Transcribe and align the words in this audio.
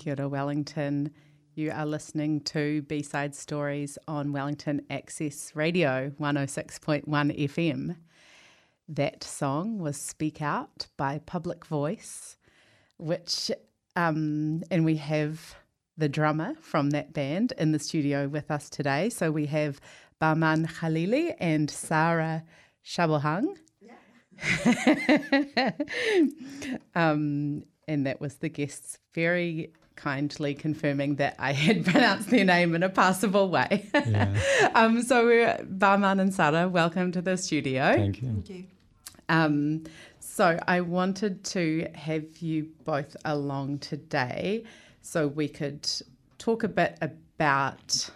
Kia 0.00 0.14
ora, 0.18 0.30
Wellington. 0.30 1.10
You 1.54 1.72
are 1.72 1.84
listening 1.84 2.40
to 2.44 2.80
B 2.82 3.02
Side 3.02 3.34
Stories 3.34 3.98
on 4.08 4.32
Wellington 4.32 4.80
Access 4.88 5.52
Radio 5.54 6.10
106.1 6.18 7.04
FM. 7.04 7.96
That 8.88 9.22
song 9.22 9.78
was 9.78 9.98
Speak 9.98 10.40
Out 10.40 10.86
by 10.96 11.18
Public 11.18 11.66
Voice, 11.66 12.38
which, 12.96 13.50
um, 13.94 14.62
and 14.70 14.86
we 14.86 14.96
have 14.96 15.54
the 15.98 16.08
drummer 16.08 16.54
from 16.62 16.90
that 16.90 17.12
band 17.12 17.52
in 17.58 17.72
the 17.72 17.78
studio 17.78 18.26
with 18.26 18.50
us 18.50 18.70
today. 18.70 19.10
So 19.10 19.30
we 19.30 19.44
have 19.46 19.82
Bahman 20.18 20.66
Khalili 20.66 21.34
and 21.38 21.70
Sara 21.70 22.42
Shabahang. 22.82 23.58
Yeah. 23.82 25.72
um, 26.94 27.64
and 27.86 28.06
that 28.06 28.18
was 28.18 28.36
the 28.36 28.48
guests 28.48 28.98
very 29.12 29.72
kindly 29.96 30.54
confirming 30.54 31.16
that 31.16 31.36
I 31.38 31.52
had 31.52 31.84
pronounced 31.90 32.30
their 32.30 32.44
name 32.44 32.74
in 32.74 32.82
a 32.82 32.88
passable 32.88 33.48
way. 33.48 33.88
Yeah. 33.94 34.70
um, 34.74 35.02
so, 35.02 35.56
Bahman 35.64 36.20
and 36.20 36.34
Sara, 36.34 36.68
welcome 36.68 37.12
to 37.12 37.22
the 37.22 37.36
studio. 37.36 37.92
Thank 37.94 38.22
you. 38.22 38.28
Thank 38.28 38.50
you. 38.50 38.64
Um, 39.28 39.84
so, 40.18 40.58
I 40.66 40.80
wanted 40.80 41.44
to 41.44 41.88
have 41.94 42.24
you 42.38 42.68
both 42.84 43.16
along 43.24 43.78
today 43.78 44.64
so 45.02 45.28
we 45.28 45.48
could 45.48 45.88
talk 46.38 46.64
a 46.64 46.68
bit 46.68 46.96
about. 47.00 48.10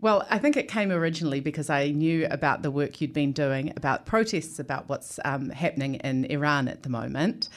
Well, 0.00 0.26
I 0.30 0.38
think 0.38 0.56
it 0.56 0.68
came 0.68 0.90
originally 0.90 1.40
because 1.40 1.68
I 1.68 1.90
knew 1.90 2.26
about 2.30 2.62
the 2.62 2.70
work 2.70 3.02
you'd 3.02 3.12
been 3.12 3.32
doing 3.32 3.74
about 3.76 4.06
protests 4.06 4.58
about 4.58 4.88
what's 4.88 5.20
um, 5.26 5.50
happening 5.50 5.96
in 5.96 6.24
Iran 6.26 6.68
at 6.68 6.82
the 6.84 6.88
moment. 6.88 7.50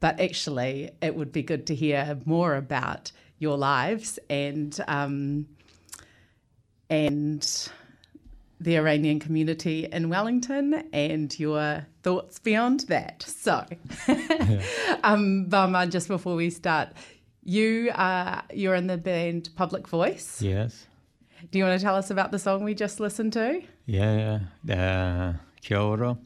But 0.00 0.20
actually, 0.20 0.90
it 1.00 1.14
would 1.14 1.32
be 1.32 1.42
good 1.42 1.66
to 1.68 1.74
hear 1.74 2.18
more 2.24 2.56
about 2.56 3.12
your 3.38 3.56
lives 3.56 4.18
and 4.28 4.78
um, 4.86 5.46
and 6.90 7.70
the 8.60 8.76
Iranian 8.76 9.20
community 9.20 9.86
in 9.90 10.08
Wellington 10.08 10.84
and 10.92 11.38
your 11.38 11.86
thoughts 12.02 12.38
beyond 12.38 12.80
that. 12.80 13.22
So, 13.22 13.64
yeah. 14.08 14.62
um, 15.04 15.50
just 15.90 16.08
before 16.08 16.34
we 16.34 16.50
start, 16.50 16.90
you 17.42 17.90
are 17.94 18.42
you're 18.52 18.74
in 18.74 18.86
the 18.86 18.96
band 18.96 19.50
Public 19.54 19.86
Voice. 19.88 20.40
Yes. 20.40 20.86
Do 21.50 21.58
you 21.58 21.64
want 21.64 21.78
to 21.78 21.84
tell 21.84 21.94
us 21.94 22.10
about 22.10 22.30
the 22.32 22.38
song 22.38 22.64
we 22.64 22.74
just 22.74 23.00
listened 23.00 23.34
to? 23.34 23.62
Yeah, 23.86 24.40
the 24.64 25.38
Kia 25.60 25.78
ora. 25.78 26.16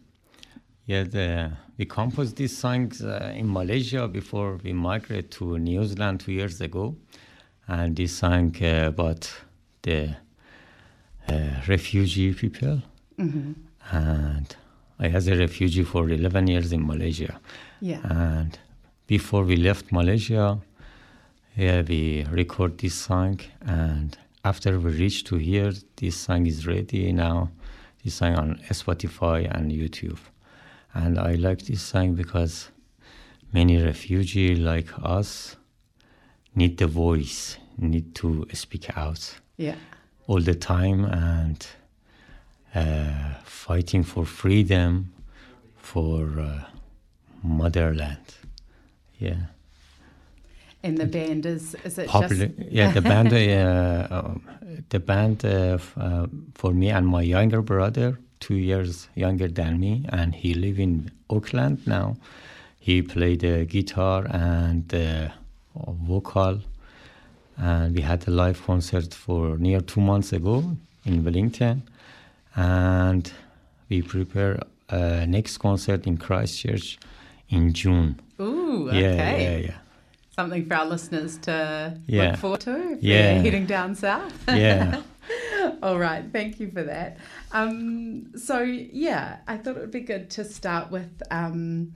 Yeah, 0.86 1.02
the, 1.02 1.52
we 1.78 1.86
composed 1.86 2.36
these 2.36 2.56
songs 2.58 3.02
uh, 3.02 3.32
in 3.36 3.50
Malaysia 3.50 4.08
before 4.08 4.58
we 4.64 4.72
migrated 4.72 5.30
to 5.30 5.58
New 5.58 5.84
Zealand 5.84 6.18
two 6.20 6.32
years 6.32 6.60
ago, 6.60 6.96
and 7.68 7.94
this 7.94 8.16
song 8.16 8.54
uh, 8.60 8.88
about 8.88 9.32
the 9.82 10.16
uh, 11.28 11.34
refugee 11.68 12.34
people. 12.34 12.82
Mm-hmm. 13.16 13.52
And 13.92 14.56
I 14.98 15.08
was 15.08 15.28
a 15.28 15.36
refugee 15.36 15.84
for 15.84 16.10
11 16.10 16.48
years 16.48 16.72
in 16.72 16.84
Malaysia. 16.84 17.40
Yeah. 17.80 18.00
And 18.02 18.58
before 19.06 19.44
we 19.44 19.56
left 19.56 19.92
Malaysia, 19.92 20.58
yeah, 21.56 21.82
we 21.82 22.24
record 22.24 22.78
this 22.78 22.94
song, 22.94 23.38
and 23.60 24.18
after 24.44 24.80
we 24.80 24.90
reach 24.90 25.22
to 25.24 25.36
here, 25.36 25.72
this 25.96 26.16
song 26.16 26.46
is 26.46 26.66
ready 26.66 27.12
now. 27.12 27.50
This 28.02 28.14
song 28.14 28.34
on 28.34 28.60
Spotify 28.70 29.48
and 29.56 29.70
YouTube, 29.70 30.18
and 30.94 31.18
I 31.18 31.34
like 31.34 31.62
this 31.62 31.82
song 31.82 32.14
because 32.14 32.68
many 33.52 33.82
refugee 33.82 34.56
like 34.56 34.88
us 35.02 35.56
need 36.54 36.78
the 36.78 36.86
voice, 36.86 37.58
need 37.76 38.14
to 38.16 38.46
speak 38.52 38.96
out. 38.96 39.38
Yeah. 39.56 39.76
All 40.26 40.40
the 40.40 40.54
time 40.54 41.04
and 41.04 41.66
uh, 42.74 43.34
fighting 43.44 44.02
for 44.02 44.24
freedom, 44.24 45.12
for 45.76 46.38
uh, 46.38 46.64
motherland. 47.42 48.18
Yeah. 49.18 49.36
And 50.82 50.96
the 50.96 51.06
band 51.06 51.44
is 51.44 51.74
is 51.84 51.98
it 51.98 52.06
Popular, 52.06 52.46
just 52.46 52.70
yeah 52.70 52.92
the 52.92 53.00
band 53.00 53.32
uh, 53.32 54.06
um, 54.10 54.42
the 54.90 55.00
band 55.00 55.44
uh, 55.44 55.74
f- 55.74 55.94
uh, 55.98 56.26
for 56.54 56.72
me 56.72 56.88
and 56.90 57.06
my 57.06 57.22
younger 57.22 57.62
brother 57.62 58.18
two 58.40 58.54
years 58.56 59.08
younger 59.14 59.48
than 59.48 59.78
me 59.80 60.04
and 60.10 60.34
he 60.34 60.54
live 60.54 60.78
in 60.78 61.10
Auckland 61.30 61.78
now 61.86 62.16
he 62.80 63.02
played 63.02 63.40
the 63.40 63.64
guitar 63.64 64.26
and 64.30 64.88
the 64.88 65.30
vocal 65.74 66.60
and 67.56 67.94
we 67.94 68.00
had 68.02 68.26
a 68.28 68.30
live 68.30 68.62
concert 68.64 69.12
for 69.14 69.58
near 69.58 69.80
two 69.80 70.00
months 70.00 70.32
ago 70.32 70.76
in 71.04 71.24
Wellington 71.24 71.82
and 72.54 73.32
we 73.88 74.02
prepare 74.02 74.60
a 74.90 75.26
next 75.26 75.58
concert 75.58 76.06
in 76.06 76.16
Christchurch 76.16 76.98
in 77.48 77.72
June 77.72 78.20
Ooh, 78.40 78.88
yeah 78.92 78.98
okay. 79.10 79.42
yeah 79.42 79.56
yeah 79.68 79.76
something 80.36 80.64
for 80.66 80.74
our 80.74 80.86
listeners 80.86 81.36
to 81.38 81.98
Yeah. 82.06 82.30
look 82.30 82.36
forward 82.40 82.60
to 82.60 82.92
if 82.92 83.02
Yeah. 83.02 83.22
they're 83.34 83.42
heading 83.42 83.66
down 83.66 83.94
south. 83.94 84.32
yeah 84.48 85.02
All 85.82 85.98
right, 85.98 86.24
thank 86.32 86.58
you 86.60 86.70
for 86.70 86.82
that. 86.82 87.18
Um, 87.52 88.36
so, 88.36 88.60
yeah, 88.62 89.38
I 89.46 89.56
thought 89.56 89.76
it 89.76 89.80
would 89.80 89.90
be 89.90 90.00
good 90.00 90.30
to 90.30 90.44
start 90.44 90.90
with 90.90 91.22
um, 91.30 91.94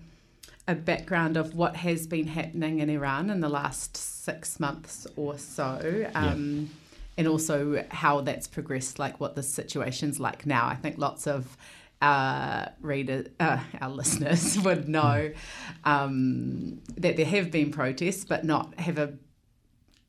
a 0.69 0.75
background 0.75 1.37
of 1.37 1.55
what 1.55 1.77
has 1.77 2.07
been 2.07 2.27
happening 2.29 2.79
in 2.79 2.89
Iran 2.91 3.31
in 3.31 3.41
the 3.41 3.49
last 3.49 3.97
six 3.97 4.61
months 4.61 5.07
or 5.17 5.39
so. 5.39 6.09
Um, 6.15 6.71
And 7.19 7.29
also 7.29 7.85
how 7.91 8.23
that's 8.23 8.47
progressed, 8.49 8.99
like 8.99 9.21
what 9.21 9.35
the 9.35 9.43
situation's 9.43 10.19
like 10.19 10.47
now. 10.47 10.67
I 10.67 10.77
think 10.77 10.97
lots 10.97 11.27
of 11.27 11.59
our 12.01 12.71
readers, 12.81 13.27
uh, 13.39 13.59
our 13.83 13.91
listeners 14.01 14.59
would 14.61 14.89
know 14.89 15.31
um, 15.85 16.81
that 16.97 17.19
there 17.19 17.27
have 17.27 17.51
been 17.51 17.71
protests, 17.71 18.25
but 18.25 18.45
not 18.45 18.79
have 18.79 18.97
a, 18.97 19.13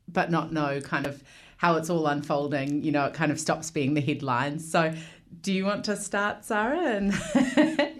but 0.08 0.32
not 0.32 0.54
know 0.54 0.80
kind 0.80 1.06
of 1.06 1.22
how 1.64 1.78
it's 1.78 1.90
all 1.90 2.06
unfolding. 2.08 2.84
You 2.84 2.92
know, 2.92 3.06
it 3.06 3.14
kind 3.14 3.32
of 3.32 3.40
stops 3.40 3.72
being 3.72 3.94
the 3.94 4.02
headlines. 4.02 4.70
So, 4.70 4.94
do 5.42 5.54
you 5.54 5.64
want 5.64 5.86
to 5.86 5.96
start, 5.96 6.44
Sara? 6.44 6.78
And 6.78 7.14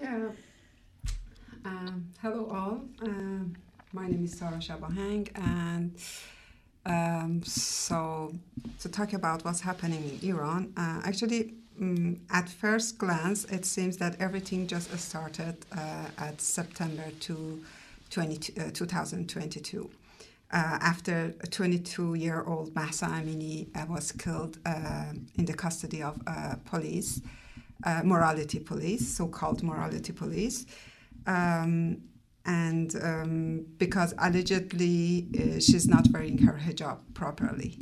Yeah. 0.04 0.30
Um, 1.64 2.10
hello, 2.22 2.50
all. 2.52 2.82
Um, 3.02 3.56
my 3.94 4.08
name 4.08 4.26
is 4.26 4.34
Sara 4.38 4.58
Shabahang, 4.58 5.30
and 5.36 5.96
um, 6.86 7.42
so 7.44 8.34
to 8.82 8.90
talk 8.90 9.14
about 9.14 9.46
what's 9.46 9.62
happening 9.62 10.04
in 10.22 10.30
Iran, 10.30 10.74
uh, 10.76 11.00
actually, 11.06 11.54
um, 11.80 12.20
at 12.32 12.50
first 12.50 12.98
glance, 12.98 13.46
it 13.46 13.66
seems 13.66 13.96
that 13.98 14.20
everything 14.20 14.68
just 14.68 14.92
started 15.00 15.56
uh, 15.72 16.08
at 16.18 16.42
September 16.42 17.06
to 17.22 17.64
20, 18.10 18.60
uh, 18.60 18.72
2022. 18.74 19.90
Uh, 20.54 20.78
after 20.82 21.34
a 21.42 21.48
22 21.48 22.14
year 22.14 22.44
old 22.46 22.76
Mahsa 22.76 23.08
Amini 23.08 23.76
uh, 23.76 23.88
was 23.90 24.12
killed 24.12 24.60
uh, 24.68 25.12
in 25.36 25.46
the 25.46 25.54
custody 25.54 26.04
of 26.04 26.22
uh, 26.28 26.56
police, 26.66 27.22
uh, 27.84 28.02
morality 28.04 28.60
police, 28.60 29.18
so 29.18 29.28
called 29.28 29.64
morality 29.64 30.14
police. 30.14 30.68
Um, 31.26 32.04
and 32.46 32.94
um, 33.02 33.66
because 33.78 34.14
allegedly 34.18 35.28
uh, 35.34 35.60
she's 35.60 35.88
not 35.88 36.06
wearing 36.12 36.38
her 36.40 36.60
hijab 36.62 37.00
properly. 37.14 37.78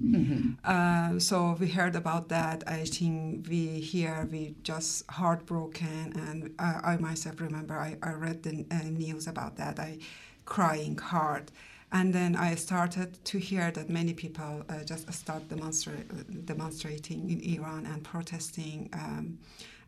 Uh, 0.64 1.20
so 1.20 1.58
we 1.60 1.68
heard 1.68 1.96
about 1.96 2.30
that. 2.30 2.64
I 2.68 2.86
think 2.86 3.48
we 3.50 3.80
here 3.82 4.28
we 4.32 4.56
just 4.62 5.10
heartbroken, 5.10 6.14
and 6.16 6.54
uh, 6.60 6.80
I 6.84 6.98
myself 6.98 7.42
remember 7.42 7.78
I, 7.78 7.98
I 8.04 8.14
read 8.14 8.44
the 8.44 8.66
news 8.84 9.28
about 9.28 9.58
that. 9.58 9.80
I 9.80 9.98
crying 10.46 10.98
hard, 10.98 11.52
and 11.92 12.14
then 12.14 12.36
I 12.36 12.56
started 12.56 13.24
to 13.26 13.38
hear 13.38 13.72
that 13.72 13.90
many 13.90 14.14
people 14.14 14.64
uh, 14.70 14.84
just 14.86 15.12
start 15.14 15.48
demonstra- 15.50 16.46
demonstrating 16.46 17.30
in 17.30 17.42
Iran 17.56 17.86
and 17.86 18.04
protesting. 18.04 18.90
Um, 18.94 19.40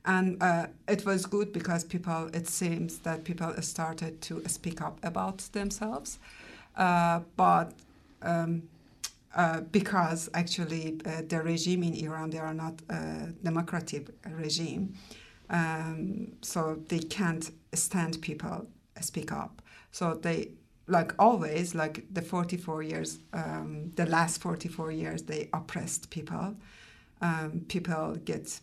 and 0.06 0.42
uh, 0.44 0.68
it 0.88 1.06
was 1.06 1.26
good 1.26 1.54
because 1.54 1.84
people 1.84 2.30
it 2.34 2.48
seems 2.48 3.00
that 3.00 3.24
people 3.24 3.54
started 3.62 4.22
to 4.22 4.44
speak 4.48 4.82
up 4.82 5.00
about 5.04 5.38
themselves 5.54 6.20
uh, 6.76 7.22
but 7.38 7.74
um, 8.22 8.64
uh, 9.36 9.62
because 9.72 10.30
actually 10.34 11.00
uh, 11.06 11.22
the 11.28 11.42
regime 11.42 11.84
in 11.84 11.94
Iran 11.96 12.32
they 12.32 12.38
are 12.38 12.54
not 12.54 12.82
a 12.90 13.30
democratic 13.44 14.10
regime 14.30 14.94
um, 15.50 16.34
so 16.42 16.80
they 16.90 17.00
can't 17.00 17.50
stand 17.74 18.22
people 18.22 18.68
speak 19.00 19.32
up 19.32 19.62
so 19.92 20.16
they 20.16 20.50
like 20.88 21.14
always 21.18 21.74
like 21.74 22.06
the 22.12 22.22
44 22.22 22.84
years 22.84 23.20
um, 23.32 23.92
the 23.96 24.06
last 24.06 24.42
44 24.42 24.92
years 24.92 25.24
they 25.24 25.50
oppressed 25.54 26.10
people 26.10 26.56
um, 27.24 27.66
people 27.70 28.18
get 28.26 28.60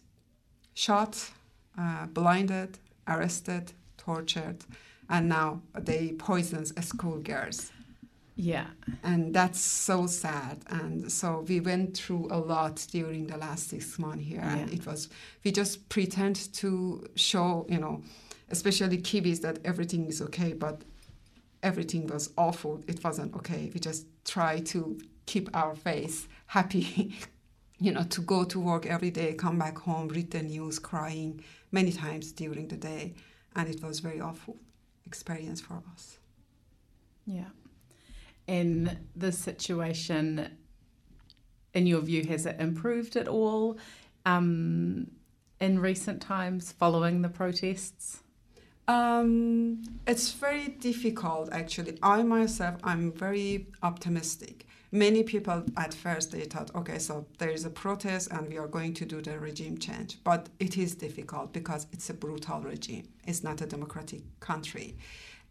shot, 0.75 1.31
uh, 1.79 2.07
blinded, 2.07 2.79
arrested, 3.09 3.73
tortured, 3.97 4.59
and 5.09 5.29
now 5.29 5.63
they 5.75 6.13
poison 6.13 6.65
schoolgirls. 6.65 7.73
Yeah. 8.37 8.67
And 9.03 9.35
that's 9.35 9.61
so 9.61 10.07
sad. 10.07 10.59
And 10.69 11.11
so 11.13 11.45
we 11.47 11.61
went 11.61 11.97
through 11.97 12.29
a 12.31 12.39
lot 12.39 12.87
during 12.91 13.27
the 13.27 13.37
last 13.37 13.69
six 13.69 13.99
months 13.99 14.25
here. 14.25 14.41
And 14.41 14.73
it 14.73 14.87
was, 14.87 15.09
we 15.45 15.53
just 15.53 15.89
pretend 15.91 16.53
to 16.55 17.07
show, 17.17 17.67
you 17.69 17.79
know, 17.79 18.03
especially 18.51 18.99
Kiwis 18.99 19.43
that 19.43 19.59
everything 19.65 20.07
is 20.07 20.23
okay, 20.23 20.55
but 20.55 20.83
everything 21.63 22.07
was 22.07 22.31
awful. 22.37 22.83
It 22.87 23.03
wasn't 23.03 23.35
okay. 23.37 23.71
We 23.73 23.81
just 23.81 24.07
try 24.25 24.61
to 24.61 24.99
keep 25.27 25.49
our 25.55 25.75
face 25.75 26.29
happy, 26.47 27.15
you 27.79 27.93
know, 27.93 28.05
to 28.05 28.21
go 28.21 28.45
to 28.45 28.59
work 28.59 28.87
every 28.87 29.11
day, 29.11 29.35
come 29.35 29.59
back 29.59 29.79
home, 29.79 30.09
read 30.09 30.31
the 30.31 30.43
news, 30.43 30.79
crying 30.79 31.43
many 31.71 31.93
times 31.93 32.33
during 32.33 32.69
the 32.69 32.77
day. 32.77 33.15
And 33.55 33.69
it 33.69 33.83
was 33.83 34.01
very 34.01 34.21
awful 34.21 34.57
experience 35.07 35.61
for 35.61 35.83
us. 35.93 36.19
Yeah. 37.27 37.51
And 38.49 38.97
the 39.15 39.33
situation, 39.33 40.51
in 41.75 41.87
your 41.87 42.01
view, 42.01 42.25
has 42.25 42.47
it 42.47 42.57
improved 42.59 43.17
at 43.17 43.29
all 43.29 43.79
um, 44.27 45.11
in 45.61 45.79
recent 45.79 46.21
times 46.21 46.73
following 46.73 47.23
the 47.23 47.29
protests? 47.29 48.23
Um, 48.91 49.83
it's 50.05 50.33
very 50.33 50.69
difficult, 50.69 51.49
actually. 51.53 51.97
I 52.03 52.25
myself, 52.25 52.75
I'm 52.83 53.13
very 53.13 53.69
optimistic. 53.85 54.67
Many 54.91 55.23
people 55.23 55.63
at 55.77 55.95
first 55.95 56.33
they 56.33 56.41
thought, 56.41 56.75
okay, 56.75 56.99
so 56.99 57.25
there 57.39 57.51
is 57.51 57.65
a 57.65 57.71
protest 57.71 58.33
and 58.33 58.49
we 58.49 58.59
are 58.59 58.67
going 58.67 58.93
to 58.95 59.05
do 59.05 59.23
the 59.23 59.39
regime 59.39 59.79
change. 59.79 60.19
But 60.25 60.49
it 60.59 60.77
is 60.77 60.97
difficult 60.97 61.53
because 61.53 61.87
it's 61.93 62.11
a 62.11 62.15
brutal 62.15 62.61
regime. 62.63 63.07
It's 63.29 63.45
not 63.45 63.61
a 63.61 63.67
democratic 63.67 64.23
country, 64.41 64.97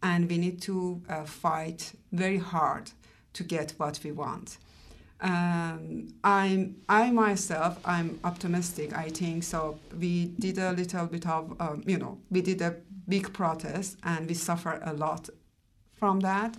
and 0.04 0.30
we 0.30 0.38
need 0.38 0.62
to 0.64 1.02
uh, 1.08 1.24
fight 1.24 1.94
very 2.12 2.40
hard 2.40 2.92
to 3.34 3.44
get 3.44 3.72
what 3.78 4.02
we 4.04 4.12
want. 4.12 4.58
Um, 5.22 6.08
I'm 6.24 6.78
I 6.88 7.12
myself 7.12 7.78
I'm 7.84 8.20
optimistic. 8.24 8.98
I 8.98 9.10
think 9.10 9.44
so. 9.44 9.78
We 9.98 10.28
did 10.40 10.58
a 10.58 10.72
little 10.72 11.08
bit 11.08 11.28
of 11.28 11.56
um, 11.60 11.84
you 11.86 11.98
know 11.98 12.20
we 12.30 12.42
did 12.42 12.62
a 12.62 12.76
big 13.10 13.34
protests, 13.34 13.98
and 14.04 14.28
we 14.28 14.36
suffer 14.36 14.80
a 14.84 14.94
lot 14.94 15.30
from 16.00 16.22
that. 16.22 16.56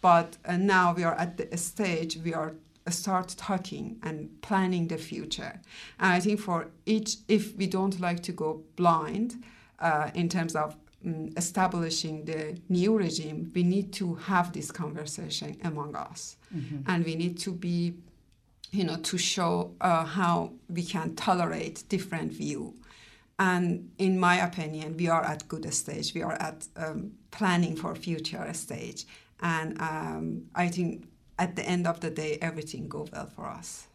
But 0.00 0.36
uh, 0.44 0.56
now 0.56 0.92
we 0.94 1.04
are 1.04 1.14
at 1.14 1.36
the 1.36 1.56
stage 1.56 2.18
we 2.24 2.34
are 2.34 2.54
uh, 2.86 2.90
start 2.90 3.34
talking 3.38 3.96
and 4.02 4.28
planning 4.42 4.88
the 4.88 4.98
future. 4.98 5.60
And 6.00 6.12
I 6.12 6.20
think 6.20 6.40
for 6.40 6.66
each, 6.84 7.16
if 7.28 7.56
we 7.56 7.68
don't 7.68 8.00
like 8.00 8.20
to 8.24 8.32
go 8.32 8.62
blind 8.74 9.42
uh, 9.78 10.10
in 10.14 10.28
terms 10.28 10.56
of 10.56 10.76
um, 11.04 11.30
establishing 11.36 12.24
the 12.24 12.58
new 12.68 12.98
regime, 12.98 13.52
we 13.54 13.62
need 13.62 13.92
to 13.92 14.14
have 14.14 14.52
this 14.52 14.72
conversation 14.72 15.56
among 15.62 15.94
us, 15.94 16.36
and 16.86 17.04
we 17.04 17.14
need 17.14 17.38
to 17.38 17.52
be, 17.52 17.94
you 18.72 18.84
know, 18.84 18.96
to 18.96 19.16
show 19.18 19.70
uh, 19.80 20.04
how 20.04 20.50
we 20.68 20.82
can 20.82 21.14
tolerate 21.14 21.84
different 21.88 22.32
view. 22.32 22.74
And 23.38 23.90
in 23.98 24.18
my 24.20 24.36
opinion, 24.36 24.96
we 24.96 25.08
are 25.08 25.24
at 25.24 25.48
good 25.48 25.72
stage. 25.72 26.14
We 26.14 26.22
are 26.22 26.34
at 26.34 26.66
um, 26.76 27.12
planning 27.30 27.76
for 27.76 27.94
future 27.94 28.52
stage, 28.52 29.06
and 29.40 29.80
um, 29.80 30.44
I 30.54 30.68
think 30.68 31.06
at 31.38 31.56
the 31.56 31.64
end 31.68 31.86
of 31.86 32.00
the 32.00 32.10
day, 32.10 32.38
everything 32.40 32.88
go 32.88 33.06
well 33.12 33.26
for 33.26 33.46
us. 33.46 33.86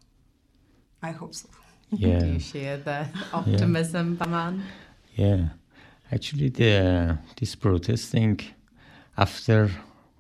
I 1.02 1.12
hope 1.12 1.36
so. 1.36 1.50
Yeah. 1.90 2.20
Do 2.20 2.28
you 2.34 2.40
share 2.40 2.78
the 2.78 3.08
optimism, 3.32 4.16
Bahman? 4.16 4.62
Yeah, 5.16 5.46
actually, 6.12 6.50
the 6.50 7.18
this 7.40 7.56
protesting 7.56 8.42
after 9.16 9.70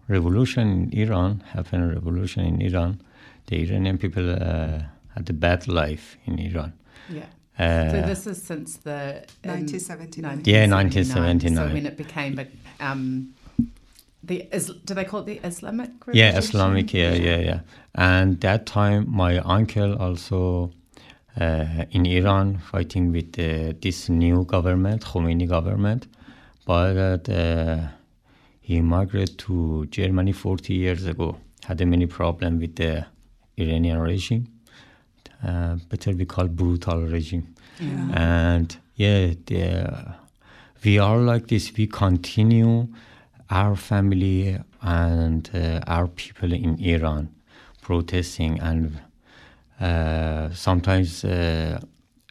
revolution 0.08 0.68
in 0.70 0.94
Iran 0.94 1.44
happened. 1.54 1.94
Revolution 1.94 2.46
in 2.46 2.62
Iran, 2.62 3.02
the 3.48 3.58
Iranian 3.64 3.98
people 3.98 4.30
uh, 4.32 4.80
had 5.14 5.30
a 5.30 5.34
bad 5.34 5.68
life 5.68 6.18
in 6.26 6.40
Iran. 6.40 6.72
Yeah. 7.10 7.26
Uh, 7.60 7.92
So 7.92 8.02
this 8.02 8.28
is 8.28 8.42
since 8.42 8.78
the 8.78 9.26
um, 9.46 9.66
1979. 9.66 10.44
Yeah, 10.46 10.66
1979. 10.68 11.38
1979. 11.52 11.68
So 11.68 11.74
when 11.74 11.86
it 11.86 11.98
became 11.98 12.40
a, 12.40 12.48
um, 12.80 13.34
the 14.24 14.48
is, 14.52 14.72
do 14.86 14.94
they 14.94 15.06
call 15.06 15.22
it 15.22 15.26
the 15.26 15.40
Islamic? 15.48 15.90
yeah, 16.14 16.38
Islamic. 16.38 16.94
Yeah, 16.94 17.14
yeah, 17.14 17.38
yeah. 17.38 17.60
And 17.96 18.40
that 18.42 18.66
time, 18.66 19.10
my 19.10 19.40
uncle 19.40 19.96
also 19.96 20.72
uh, 21.40 21.86
in 21.92 22.06
Iran 22.06 22.58
fighting 22.58 23.12
with 23.12 23.40
uh, 23.40 23.74
this 23.82 24.10
new 24.10 24.46
government, 24.46 25.04
Khomeini 25.04 25.48
government, 25.48 26.08
but 26.66 27.30
uh, 27.30 27.88
he 28.62 28.82
migrated 28.82 29.38
to 29.40 29.86
Germany 29.88 30.32
40 30.32 30.74
years 30.74 31.06
ago. 31.06 31.38
Had 31.64 31.82
a 31.82 31.86
many 31.86 32.06
problem 32.06 32.60
with 32.60 32.76
the 32.76 33.06
Iranian 33.58 34.00
regime. 34.00 34.48
Uh, 35.46 35.76
better 35.90 36.14
be 36.14 36.26
called 36.26 36.56
brutal 36.56 37.04
regime. 37.04 37.54
Yeah. 37.80 38.10
And 38.14 38.78
yeah, 38.96 39.34
the, 39.46 40.16
we 40.84 40.98
are 40.98 41.18
like 41.18 41.48
this. 41.48 41.72
We 41.78 41.86
continue 41.86 42.88
our 43.50 43.76
family 43.76 44.58
and 44.82 45.50
uh, 45.54 45.82
our 45.88 46.08
people 46.08 46.54
in 46.54 46.80
Iran 46.80 47.30
protesting, 47.82 48.60
and 48.60 49.00
uh, 49.80 50.50
sometimes 50.54 51.24
uh, 51.24 51.80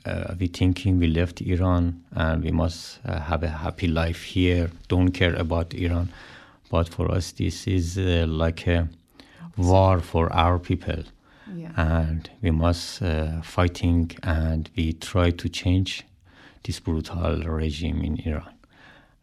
uh, 0.05 0.35
we 0.39 0.49
thinking 0.49 0.99
we 0.99 1.07
left 1.07 1.41
Iran 1.41 2.05
and 2.13 2.43
we 2.43 2.51
must 2.51 2.99
uh, 3.05 3.21
have 3.21 3.43
a 3.43 3.49
happy 3.49 3.87
life 3.87 4.23
here. 4.23 4.71
Don't 4.89 5.13
care 5.13 5.35
about 5.35 5.75
Iran, 5.75 6.13
but 6.71 6.89
for 6.89 7.11
us 7.11 7.33
this 7.33 7.67
is 7.67 7.97
uh, 7.99 8.27
like 8.29 8.67
a 8.67 8.89
war 9.57 10.01
for 10.01 10.33
our 10.33 10.59
people 10.59 11.05
Yeah. 11.55 11.73
and 11.77 12.29
we 12.43 12.51
must 12.51 13.03
uh, 13.03 13.41
fighting 13.43 14.11
and 14.23 14.69
we 14.77 14.93
try 14.93 15.31
to 15.31 15.49
change 15.49 16.05
this 16.65 16.81
brutal 16.81 17.43
regime 17.45 18.03
in 18.03 18.19
Iran. 18.27 18.55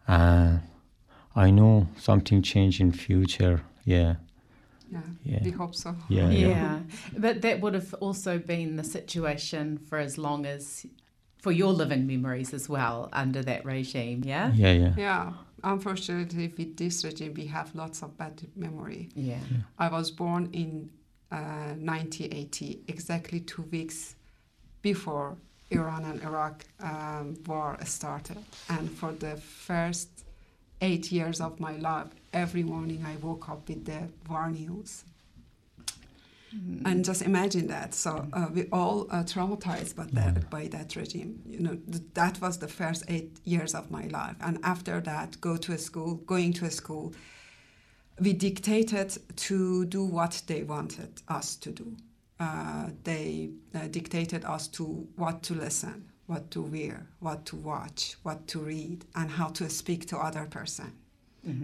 Uh, 0.07 0.59
I 1.35 1.51
know 1.51 1.87
something 1.97 2.41
change 2.41 2.79
in 2.79 2.91
future. 2.91 3.61
Yeah, 3.85 4.15
Yeah, 4.91 5.01
Yeah. 5.23 5.39
we 5.43 5.51
hope 5.51 5.75
so. 5.75 5.95
yeah, 6.09 6.29
yeah. 6.29 6.47
yeah. 6.47 6.79
But 7.17 7.41
that 7.41 7.59
would 7.61 7.73
have 7.73 7.93
also 7.99 8.37
been 8.39 8.75
the 8.77 8.83
situation 8.83 9.77
for 9.77 9.97
as 9.97 10.17
long 10.17 10.45
as, 10.45 10.85
for 11.41 11.51
your 11.51 11.73
living 11.73 12.05
memories 12.07 12.53
as 12.53 12.69
well 12.69 13.09
under 13.11 13.43
that 13.43 13.65
regime, 13.65 14.21
yeah? 14.23 14.51
Yeah, 14.53 14.71
yeah, 14.73 14.93
Yeah, 14.97 15.33
unfortunately, 15.63 16.53
with 16.57 16.77
this 16.77 17.03
regime, 17.03 17.33
we 17.33 17.47
have 17.47 17.73
lots 17.75 18.03
of 18.03 18.15
bad 18.17 18.41
memory. 18.55 19.09
Yeah. 19.15 19.39
I 19.77 19.89
was 19.89 20.11
born 20.11 20.49
in 20.53 20.89
uh, 21.33 21.73
1980, 21.75 22.83
exactly 22.87 23.39
two 23.39 23.63
weeks 23.63 24.15
before 24.81 25.35
Iran 25.71 26.05
and 26.05 26.21
Iraq 26.23 26.63
um, 26.81 27.35
war 27.47 27.77
started. 27.83 28.37
And 28.69 28.89
for 28.91 29.11
the 29.13 29.35
first 29.37 30.09
eight 30.81 31.11
years 31.11 31.41
of 31.41 31.59
my 31.59 31.77
life, 31.77 32.07
every 32.33 32.63
morning 32.63 33.05
I 33.05 33.15
woke 33.25 33.49
up 33.49 33.67
with 33.67 33.85
the 33.85 34.09
war 34.29 34.49
news. 34.49 35.05
And 36.85 37.03
just 37.03 37.23
imagine 37.23 37.65
that. 37.67 37.95
So 37.95 38.27
uh, 38.31 38.47
we 38.53 38.67
all 38.71 39.07
uh, 39.09 39.23
traumatized 39.23 39.95
by 39.95 40.05
that, 40.11 40.51
by 40.51 40.67
that 40.67 40.95
regime. 40.95 41.41
You 41.47 41.59
know, 41.61 41.77
th- 41.91 42.03
that 42.13 42.39
was 42.41 42.59
the 42.59 42.67
first 42.67 43.05
eight 43.07 43.39
years 43.43 43.73
of 43.73 43.89
my 43.89 44.05
life. 44.07 44.35
And 44.39 44.59
after 44.63 45.01
that, 45.01 45.41
go 45.41 45.57
to 45.57 45.71
a 45.71 45.79
school, 45.79 46.15
going 46.27 46.53
to 46.53 46.65
a 46.65 46.71
school, 46.71 47.15
we 48.23 48.33
dictated 48.33 49.17
to 49.35 49.85
do 49.85 50.03
what 50.05 50.41
they 50.47 50.63
wanted 50.63 51.21
us 51.27 51.55
to 51.57 51.71
do. 51.71 51.95
Uh, 52.39 52.89
they 53.03 53.49
uh, 53.75 53.87
dictated 53.87 54.45
us 54.45 54.67
to 54.67 55.07
what 55.15 55.43
to 55.43 55.53
listen, 55.53 56.05
what 56.27 56.49
to 56.51 56.61
wear, 56.61 57.07
what 57.19 57.45
to 57.45 57.55
watch, 57.55 58.15
what 58.23 58.47
to 58.47 58.59
read, 58.59 59.05
and 59.15 59.29
how 59.29 59.47
to 59.49 59.69
speak 59.69 60.07
to 60.07 60.17
other 60.17 60.45
person. 60.45 60.91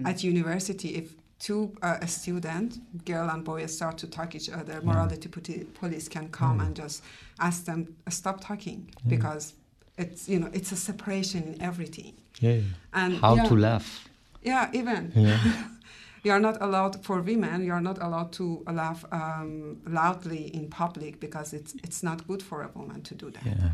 At 0.03 0.25
university, 0.25 0.89
if 0.95 1.15
two 1.39 1.73
uh, 1.81 2.05
student, 2.05 3.05
girl 3.05 3.29
and 3.29 3.45
boy, 3.45 3.65
start 3.67 3.97
to 3.99 4.07
talk 4.07 4.35
each 4.35 4.49
other, 4.49 4.81
morality 4.81 5.29
poli- 5.29 5.65
police 5.73 6.09
can 6.09 6.27
come 6.27 6.59
and 6.59 6.75
just 6.75 7.01
ask 7.39 7.63
them 7.63 7.95
stop 8.09 8.41
talking 8.41 8.89
because 9.07 9.53
it's 9.97 10.27
you 10.27 10.37
know 10.39 10.49
it's 10.51 10.73
a 10.73 10.75
separation 10.75 11.43
in 11.43 11.61
everything. 11.61 12.13
yeah. 12.41 12.59
And 12.93 13.15
How 13.17 13.35
yeah, 13.35 13.43
to 13.47 13.55
laugh? 13.55 14.09
Yeah, 14.43 14.69
even 14.73 15.11
Yeah, 15.15 15.39
you 16.23 16.31
are 16.31 16.39
not 16.39 16.61
allowed 16.61 17.03
for 17.03 17.21
women. 17.21 17.63
You 17.63 17.73
are 17.73 17.81
not 17.81 18.01
allowed 18.01 18.31
to 18.33 18.63
laugh 18.67 19.05
um, 19.11 19.81
loudly 19.87 20.53
in 20.53 20.69
public 20.69 21.19
because 21.19 21.53
it's 21.53 21.73
it's 21.83 22.03
not 22.03 22.27
good 22.27 22.43
for 22.43 22.63
a 22.63 22.69
woman 22.73 23.01
to 23.03 23.15
do 23.15 23.31
that. 23.31 23.45
yeah, 23.45 23.71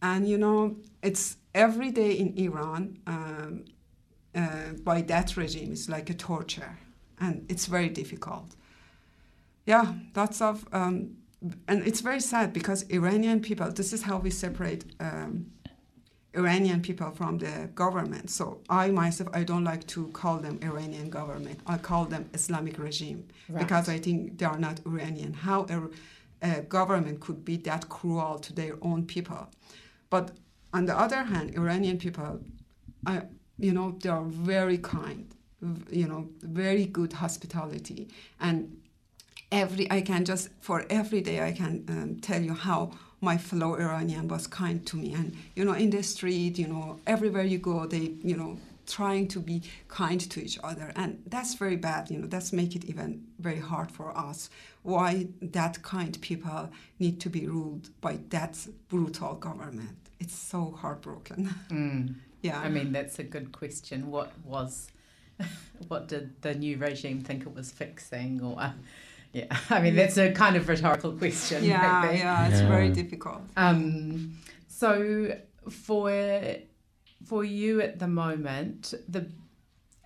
And 0.00 0.28
you 0.28 0.38
know, 0.38 0.76
it's 1.02 1.36
every 1.54 1.90
day 1.90 2.12
in 2.12 2.36
Iran 2.36 2.98
um, 3.06 3.64
uh, 4.34 4.72
by 4.82 5.02
that 5.02 5.36
regime 5.36 5.72
is 5.72 5.88
like 5.88 6.10
a 6.10 6.14
torture, 6.14 6.78
and 7.18 7.44
it's 7.48 7.66
very 7.66 7.88
difficult. 7.88 8.56
Yeah, 9.66 9.94
lots 10.14 10.40
of, 10.42 10.66
um, 10.72 11.16
and 11.68 11.86
it's 11.86 12.00
very 12.00 12.20
sad 12.20 12.52
because 12.52 12.84
Iranian 12.90 13.40
people. 13.40 13.70
This 13.70 13.92
is 13.92 14.02
how 14.02 14.18
we 14.18 14.30
separate 14.30 14.84
um, 15.00 15.46
Iranian 16.36 16.80
people 16.82 17.10
from 17.12 17.38
the 17.38 17.68
government. 17.74 18.30
So 18.30 18.60
I 18.68 18.90
myself, 18.90 19.28
I 19.32 19.44
don't 19.44 19.64
like 19.64 19.86
to 19.88 20.08
call 20.08 20.38
them 20.38 20.58
Iranian 20.62 21.08
government. 21.10 21.60
I 21.66 21.76
call 21.78 22.04
them 22.06 22.28
Islamic 22.34 22.78
regime 22.78 23.20
Right. 23.48 23.60
because 23.62 23.88
I 23.88 23.98
think 23.98 24.38
they 24.38 24.46
are 24.46 24.58
not 24.58 24.80
Iranian. 24.86 25.32
How 25.34 25.66
a, 25.70 25.78
a 26.42 26.62
government 26.62 27.20
could 27.20 27.44
be 27.44 27.56
that 27.58 27.88
cruel 27.88 28.38
to 28.40 28.52
their 28.52 28.74
own 28.82 29.06
people? 29.06 29.48
But 30.10 30.32
on 30.72 30.86
the 30.86 30.98
other 30.98 31.22
hand, 31.22 31.54
Iranian 31.56 31.98
people, 31.98 32.40
I, 33.06 33.22
you 33.58 33.72
know, 33.72 33.96
they 34.00 34.08
are 34.08 34.24
very 34.24 34.78
kind, 34.78 35.26
you 35.90 36.06
know, 36.08 36.28
very 36.42 36.86
good 36.86 37.12
hospitality, 37.12 38.08
and 38.40 38.76
every 39.54 39.90
I 39.90 40.00
can 40.00 40.24
just 40.24 40.48
for 40.60 40.84
every 40.90 41.20
day 41.20 41.42
I 41.42 41.52
can 41.52 41.84
um, 41.88 42.20
tell 42.20 42.42
you 42.42 42.54
how 42.54 42.90
my 43.24 43.38
fellow 43.38 43.74
Iranian 43.74 44.28
was 44.28 44.46
kind 44.46 44.84
to 44.86 44.96
me, 44.96 45.14
and 45.14 45.34
you 45.56 45.64
know, 45.64 45.72
in 45.72 45.90
the 45.90 46.02
street, 46.02 46.58
you 46.58 46.68
know, 46.68 47.00
everywhere 47.06 47.42
you 47.44 47.58
go, 47.58 47.86
they, 47.86 48.12
you 48.22 48.36
know, 48.36 48.58
trying 48.86 49.26
to 49.28 49.40
be 49.40 49.62
kind 49.88 50.20
to 50.30 50.44
each 50.44 50.58
other, 50.62 50.92
and 50.94 51.22
that's 51.26 51.54
very 51.54 51.76
bad. 51.76 52.10
You 52.10 52.18
know, 52.18 52.26
that's 52.26 52.52
make 52.52 52.76
it 52.76 52.84
even 52.84 53.24
very 53.38 53.58
hard 53.58 53.90
for 53.90 54.16
us. 54.16 54.50
Why 54.82 55.28
that 55.40 55.82
kind 55.82 56.20
people 56.20 56.70
need 56.98 57.20
to 57.20 57.30
be 57.30 57.46
ruled 57.46 57.88
by 58.00 58.18
that 58.28 58.54
brutal 58.88 59.34
government? 59.34 59.96
It's 60.20 60.34
so 60.34 60.76
heartbroken. 60.80 61.54
Mm. 61.70 62.14
yeah. 62.42 62.60
I 62.60 62.68
mean, 62.68 62.92
that's 62.92 63.18
a 63.18 63.24
good 63.24 63.50
question. 63.52 64.10
What 64.10 64.32
was, 64.44 64.90
what 65.88 66.08
did 66.08 66.42
the 66.42 66.54
new 66.54 66.76
regime 66.76 67.20
think 67.22 67.42
it 67.42 67.54
was 67.54 67.72
fixing, 67.72 68.42
or 68.42 68.74
yeah? 69.34 69.56
I 69.70 69.80
mean, 69.80 69.96
that's 69.96 70.16
a 70.16 70.32
kind 70.32 70.56
of 70.56 70.68
rhetorical 70.68 71.12
question. 71.12 71.64
yeah, 71.64 72.02
maybe. 72.06 72.18
yeah, 72.18 72.48
it's 72.48 72.60
very 72.60 72.88
difficult. 72.88 73.42
Um, 73.56 74.38
so 74.68 75.36
for 75.68 76.56
for 77.26 77.44
you 77.44 77.80
at 77.80 77.98
the 77.98 78.08
moment, 78.08 78.94
the 79.08 79.30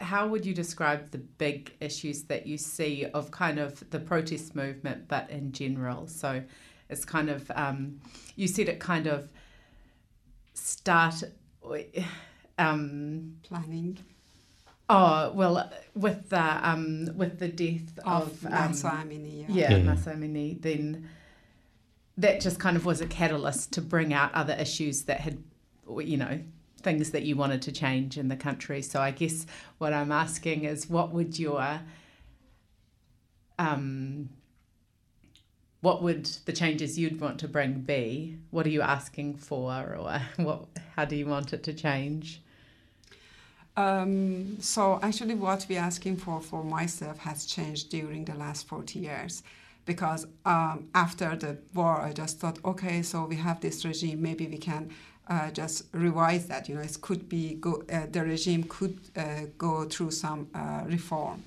how 0.00 0.26
would 0.28 0.46
you 0.46 0.54
describe 0.54 1.10
the 1.10 1.18
big 1.18 1.72
issues 1.80 2.22
that 2.24 2.46
you 2.46 2.56
see 2.56 3.04
of 3.06 3.30
kind 3.30 3.58
of 3.58 3.88
the 3.90 3.98
protest 3.98 4.56
movement, 4.56 5.08
but 5.08 5.28
in 5.28 5.52
general? 5.52 6.06
So 6.06 6.42
it's 6.88 7.04
kind 7.04 7.28
of 7.28 7.50
um, 7.54 8.00
you 8.34 8.48
said 8.48 8.68
it 8.68 8.80
kind 8.80 9.06
of 9.06 9.28
start. 10.54 11.22
Um, 12.58 13.36
Planning 13.42 13.98
oh 14.88 15.32
well, 15.32 15.70
with 15.94 16.30
the 16.30 16.68
um, 16.68 17.10
with 17.16 17.38
the 17.38 17.48
death 17.48 17.98
of, 18.04 18.44
of, 18.44 18.46
um, 18.46 18.52
Mahsa 18.52 18.90
Amini, 18.90 19.48
yeah. 19.48 19.70
yeah, 19.70 19.76
Yeah. 19.76 19.82
Mahsa 19.82 20.10
then 20.60 21.08
that 22.18 22.40
just 22.40 22.58
kind 22.58 22.76
of 22.76 22.84
was 22.84 23.00
a 23.00 23.06
catalyst 23.06 23.72
to 23.72 23.80
bring 23.80 24.12
out 24.12 24.34
other 24.34 24.54
issues 24.54 25.02
that 25.02 25.20
had, 25.20 25.38
you 26.00 26.16
know, 26.16 26.40
things 26.82 27.12
that 27.12 27.22
you 27.22 27.36
wanted 27.36 27.62
to 27.62 27.72
change 27.72 28.18
in 28.18 28.26
the 28.26 28.36
country. 28.36 28.82
So 28.82 29.00
I 29.00 29.12
guess 29.12 29.46
what 29.78 29.92
I'm 29.92 30.10
asking 30.10 30.64
is, 30.64 30.90
what 30.90 31.12
would 31.12 31.38
your, 31.38 31.80
um, 33.56 34.30
what 35.80 36.02
would 36.02 36.26
the 36.44 36.52
changes 36.52 36.98
you'd 36.98 37.20
want 37.20 37.38
to 37.38 37.48
bring 37.48 37.80
be? 37.82 38.36
What 38.50 38.66
are 38.66 38.70
you 38.70 38.82
asking 38.82 39.36
for, 39.36 39.72
or 39.72 40.20
what? 40.44 40.66
How 40.96 41.04
do 41.04 41.14
you 41.14 41.26
want 41.26 41.52
it 41.52 41.62
to 41.64 41.72
change? 41.72 42.42
Um, 43.78 44.56
so 44.60 44.98
actually, 45.04 45.36
what 45.36 45.64
we're 45.68 45.78
asking 45.78 46.16
for 46.16 46.40
for 46.40 46.64
myself 46.64 47.18
has 47.18 47.46
changed 47.46 47.90
during 47.90 48.24
the 48.24 48.34
last 48.34 48.66
40 48.66 48.98
years, 48.98 49.44
because 49.86 50.26
um, 50.44 50.88
after 50.96 51.36
the 51.36 51.58
war, 51.74 52.00
I 52.00 52.12
just 52.12 52.40
thought, 52.40 52.58
okay, 52.64 53.02
so 53.02 53.26
we 53.26 53.36
have 53.36 53.60
this 53.60 53.84
regime, 53.84 54.20
maybe 54.20 54.48
we 54.48 54.58
can 54.58 54.90
uh, 55.28 55.52
just 55.52 55.84
revise 55.92 56.46
that. 56.48 56.68
You 56.68 56.74
know, 56.74 56.80
it 56.80 56.98
could 57.00 57.28
be 57.28 57.54
go, 57.54 57.84
uh, 57.92 58.06
the 58.10 58.24
regime 58.24 58.64
could 58.64 58.98
uh, 59.16 59.42
go 59.56 59.84
through 59.84 60.10
some 60.10 60.48
uh, 60.56 60.82
reform. 60.86 61.44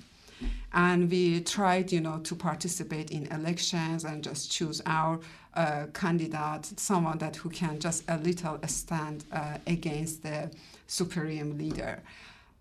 And 0.72 1.10
we 1.10 1.42
tried, 1.42 1.92
you 1.92 2.00
know, 2.00 2.18
to 2.20 2.34
participate 2.34 3.10
in 3.10 3.26
elections 3.26 4.04
and 4.04 4.24
just 4.24 4.50
choose 4.50 4.80
our 4.86 5.20
uh, 5.52 5.84
candidate, 5.92 6.64
someone 6.80 7.18
that 7.18 7.36
who 7.36 7.50
can 7.50 7.78
just 7.78 8.04
a 8.08 8.16
little 8.16 8.58
stand 8.66 9.26
uh, 9.30 9.58
against 9.66 10.22
the 10.22 10.50
supreme 10.92 11.56
leader. 11.56 12.02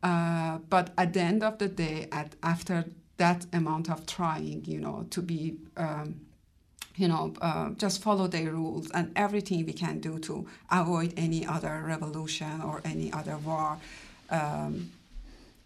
Uh, 0.02 0.58
but 0.70 0.92
at 0.98 1.14
the 1.14 1.22
end 1.22 1.44
of 1.44 1.58
the 1.58 1.68
day, 1.68 2.08
at, 2.12 2.36
after 2.42 2.86
that 3.18 3.46
amount 3.54 3.90
of 3.90 4.06
trying, 4.06 4.64
you 4.66 4.80
know, 4.80 5.06
to 5.12 5.22
be, 5.22 5.58
um, 5.78 6.22
you 6.96 7.08
know, 7.08 7.34
uh, 7.42 7.70
just 7.84 8.02
follow 8.02 8.28
their 8.28 8.52
rules 8.52 8.90
and 8.92 9.12
everything 9.16 9.66
we 9.66 9.74
can 9.74 10.00
do 10.00 10.18
to 10.20 10.48
avoid 10.72 11.14
any 11.18 11.46
other 11.46 11.84
revolution 11.86 12.62
or 12.62 12.82
any 12.84 13.12
other 13.14 13.38
war, 13.38 13.78
um, 14.30 14.90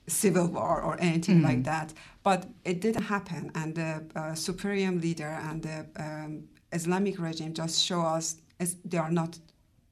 civil 0.07 0.47
war 0.47 0.81
or 0.81 0.99
anything 0.99 1.41
like 1.49 1.63
that. 1.63 1.93
But 2.23 2.47
it 2.65 2.81
didn't 2.81 3.03
happen, 3.03 3.51
and 3.53 3.75
the 3.75 4.03
uh, 4.15 4.35
supreme 4.35 4.99
leader 4.99 5.33
and 5.49 5.61
the 5.61 5.85
um, 6.05 6.31
Islamic 6.71 7.19
regime 7.19 7.53
just 7.53 7.81
show 7.81 8.01
us 8.01 8.35
they 8.83 8.97
are 8.97 9.11
not. 9.11 9.37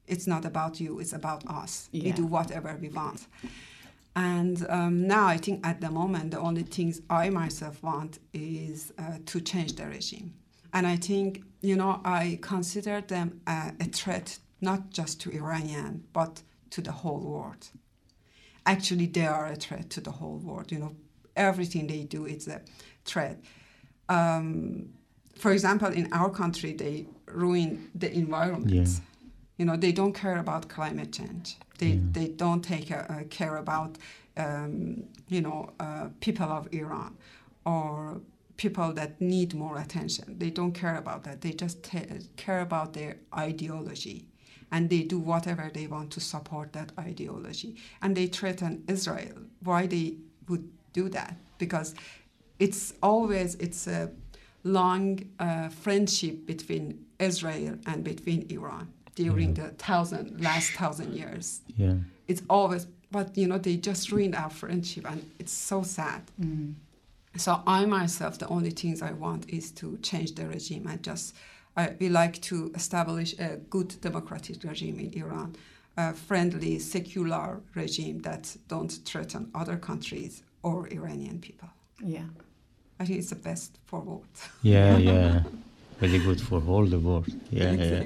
It's 0.06 0.26
not 0.26 0.44
about 0.44 0.80
you. 0.80 1.00
It's 1.00 1.12
about 1.12 1.46
us. 1.46 1.88
We 1.92 2.12
do 2.12 2.26
whatever 2.26 2.76
we 2.80 2.88
want. 2.88 3.26
And 4.16 4.64
um, 4.68 5.06
now 5.06 5.26
I 5.26 5.38
think 5.38 5.66
at 5.66 5.80
the 5.80 5.90
moment 5.90 6.30
the 6.30 6.38
only 6.38 6.62
things 6.62 7.00
I 7.10 7.30
myself 7.30 7.82
want 7.82 8.20
is 8.32 8.92
uh, 8.98 9.18
to 9.26 9.40
change 9.40 9.74
the 9.74 9.86
regime. 9.86 10.34
And 10.72 10.86
I 10.86 10.96
think 10.96 11.42
you 11.62 11.76
know 11.76 12.00
I 12.04 12.38
consider 12.40 13.00
them 13.00 13.40
uh, 13.46 13.70
a 13.80 13.84
threat 13.84 14.38
not 14.60 14.90
just 14.90 15.20
to 15.22 15.30
Iranian 15.30 16.04
but 16.12 16.42
to 16.70 16.80
the 16.80 16.92
whole 16.92 17.20
world. 17.20 17.68
Actually, 18.66 19.06
they 19.06 19.26
are 19.26 19.46
a 19.46 19.56
threat 19.56 19.90
to 19.90 20.00
the 20.00 20.10
whole 20.10 20.38
world. 20.38 20.72
You 20.72 20.78
know, 20.78 20.96
everything 21.36 21.86
they 21.86 22.04
do 22.04 22.24
is 22.26 22.48
a 22.48 22.62
threat. 23.04 23.38
Um, 24.08 24.90
for 25.36 25.52
example, 25.52 25.88
in 25.88 26.12
our 26.12 26.30
country, 26.30 26.72
they 26.72 27.06
ruin 27.26 27.90
the 27.94 28.12
environment. 28.12 28.70
Yeah. 28.70 28.86
You 29.58 29.64
know, 29.66 29.76
they 29.76 29.92
don't 29.92 30.12
care 30.12 30.38
about 30.38 30.68
climate 30.68 31.12
change. 31.12 31.56
They 31.78 31.92
Yeah. 31.94 32.00
they 32.12 32.28
don't 32.28 32.62
take 32.62 32.90
uh, 32.90 33.04
uh, 33.14 33.24
care 33.38 33.56
about 33.56 33.98
um, 34.36 35.04
you 35.28 35.40
know 35.46 35.58
uh, 35.80 36.08
people 36.20 36.50
of 36.58 36.68
Iran 36.72 37.16
or 37.64 38.20
people 38.56 38.92
that 38.94 39.20
need 39.20 39.54
more 39.54 39.76
attention. 39.78 40.38
They 40.38 40.50
don't 40.50 40.72
care 40.72 40.96
about 40.96 41.20
that. 41.24 41.40
They 41.40 41.52
just 41.52 41.82
ta- 41.82 42.18
care 42.36 42.60
about 42.60 42.92
their 42.92 43.16
ideology, 43.48 44.18
and 44.70 44.88
they 44.90 45.02
do 45.02 45.18
whatever 45.18 45.70
they 45.72 45.86
want 45.86 46.08
to 46.12 46.20
support 46.20 46.72
that 46.72 46.92
ideology. 46.98 47.76
And 48.02 48.16
they 48.16 48.26
threaten 48.26 48.72
Israel. 48.88 49.36
Why 49.68 49.86
they 49.86 50.06
would 50.48 50.64
do 50.92 51.08
that? 51.10 51.36
Because 51.58 51.94
it's 52.58 52.94
always 53.02 53.54
it's 53.56 53.86
a 53.86 54.10
long 54.62 55.20
uh, 55.38 55.68
friendship 55.68 56.46
between 56.46 56.84
Israel 57.18 57.74
and 57.86 58.02
between 58.04 58.46
Iran 58.50 58.86
during 59.14 59.54
the 59.54 59.68
thousand 59.78 60.40
last 60.40 60.72
thousand 60.72 61.14
years. 61.14 61.60
Yeah. 61.76 61.94
It's 62.26 62.42
always, 62.48 62.86
but 63.10 63.36
you 63.36 63.46
know, 63.46 63.58
they 63.58 63.76
just 63.76 64.10
ruined 64.10 64.34
our 64.34 64.50
friendship, 64.50 65.10
and 65.10 65.30
it's 65.38 65.52
so 65.52 65.82
sad. 65.82 66.22
Mm. 66.40 66.74
So 67.36 67.60
I 67.66 67.84
myself, 67.84 68.38
the 68.38 68.48
only 68.48 68.70
things 68.70 69.02
I 69.02 69.12
want 69.12 69.48
is 69.48 69.72
to 69.72 69.98
change 69.98 70.34
the 70.34 70.46
regime. 70.46 70.86
I 70.86 70.96
just, 70.96 71.34
I, 71.76 71.92
we 71.98 72.08
like 72.08 72.40
to 72.42 72.70
establish 72.74 73.34
a 73.38 73.56
good 73.70 74.00
democratic 74.00 74.62
regime 74.62 75.00
in 75.00 75.12
Iran, 75.20 75.56
a 75.96 76.12
friendly, 76.14 76.78
secular 76.78 77.60
regime 77.74 78.20
that 78.20 78.56
don't 78.68 78.92
threaten 79.04 79.50
other 79.54 79.76
countries 79.76 80.44
or 80.62 80.88
Iranian 80.92 81.40
people. 81.40 81.68
Yeah. 82.00 82.22
I 83.00 83.04
think 83.04 83.18
it's 83.18 83.30
the 83.30 83.36
best 83.36 83.78
for 83.86 84.00
both. 84.00 84.52
Yeah, 84.62 84.96
yeah. 85.10 85.42
Very 85.98 86.18
good 86.18 86.40
for 86.40 86.62
all 86.66 86.86
the 86.86 87.00
world. 87.00 87.28
Yeah, 87.50 87.72
yeah. 87.72 88.04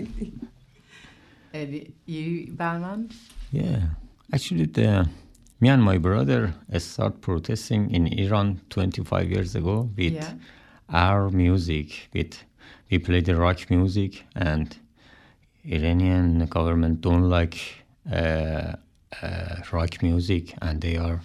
You, 1.52 2.52
Bahman? 2.52 3.11
Yeah. 3.52 3.81
Actually, 4.33 4.67
the, 4.67 5.09
me 5.61 5.69
and 5.71 5.83
my 5.83 5.99
brother 5.99 6.55
start 6.78 7.21
protesting 7.21 7.90
in 7.90 8.07
Iran 8.07 8.61
25 8.71 9.31
years 9.31 9.55
ago 9.55 9.88
with 9.97 10.12
Yeah. 10.14 10.35
our 10.90 11.31
music. 11.31 12.09
With 12.12 12.45
we 12.90 12.99
play 12.99 13.21
the 13.21 13.37
rock 13.37 13.71
music, 13.71 14.25
and 14.35 14.76
Iranian 15.64 16.47
government 16.47 17.00
don't 17.00 17.28
like 17.28 17.59
uh, 18.11 18.75
uh, 19.23 19.57
rock 19.73 20.02
music, 20.02 20.55
and 20.62 20.81
they 20.81 20.97
are 20.97 21.21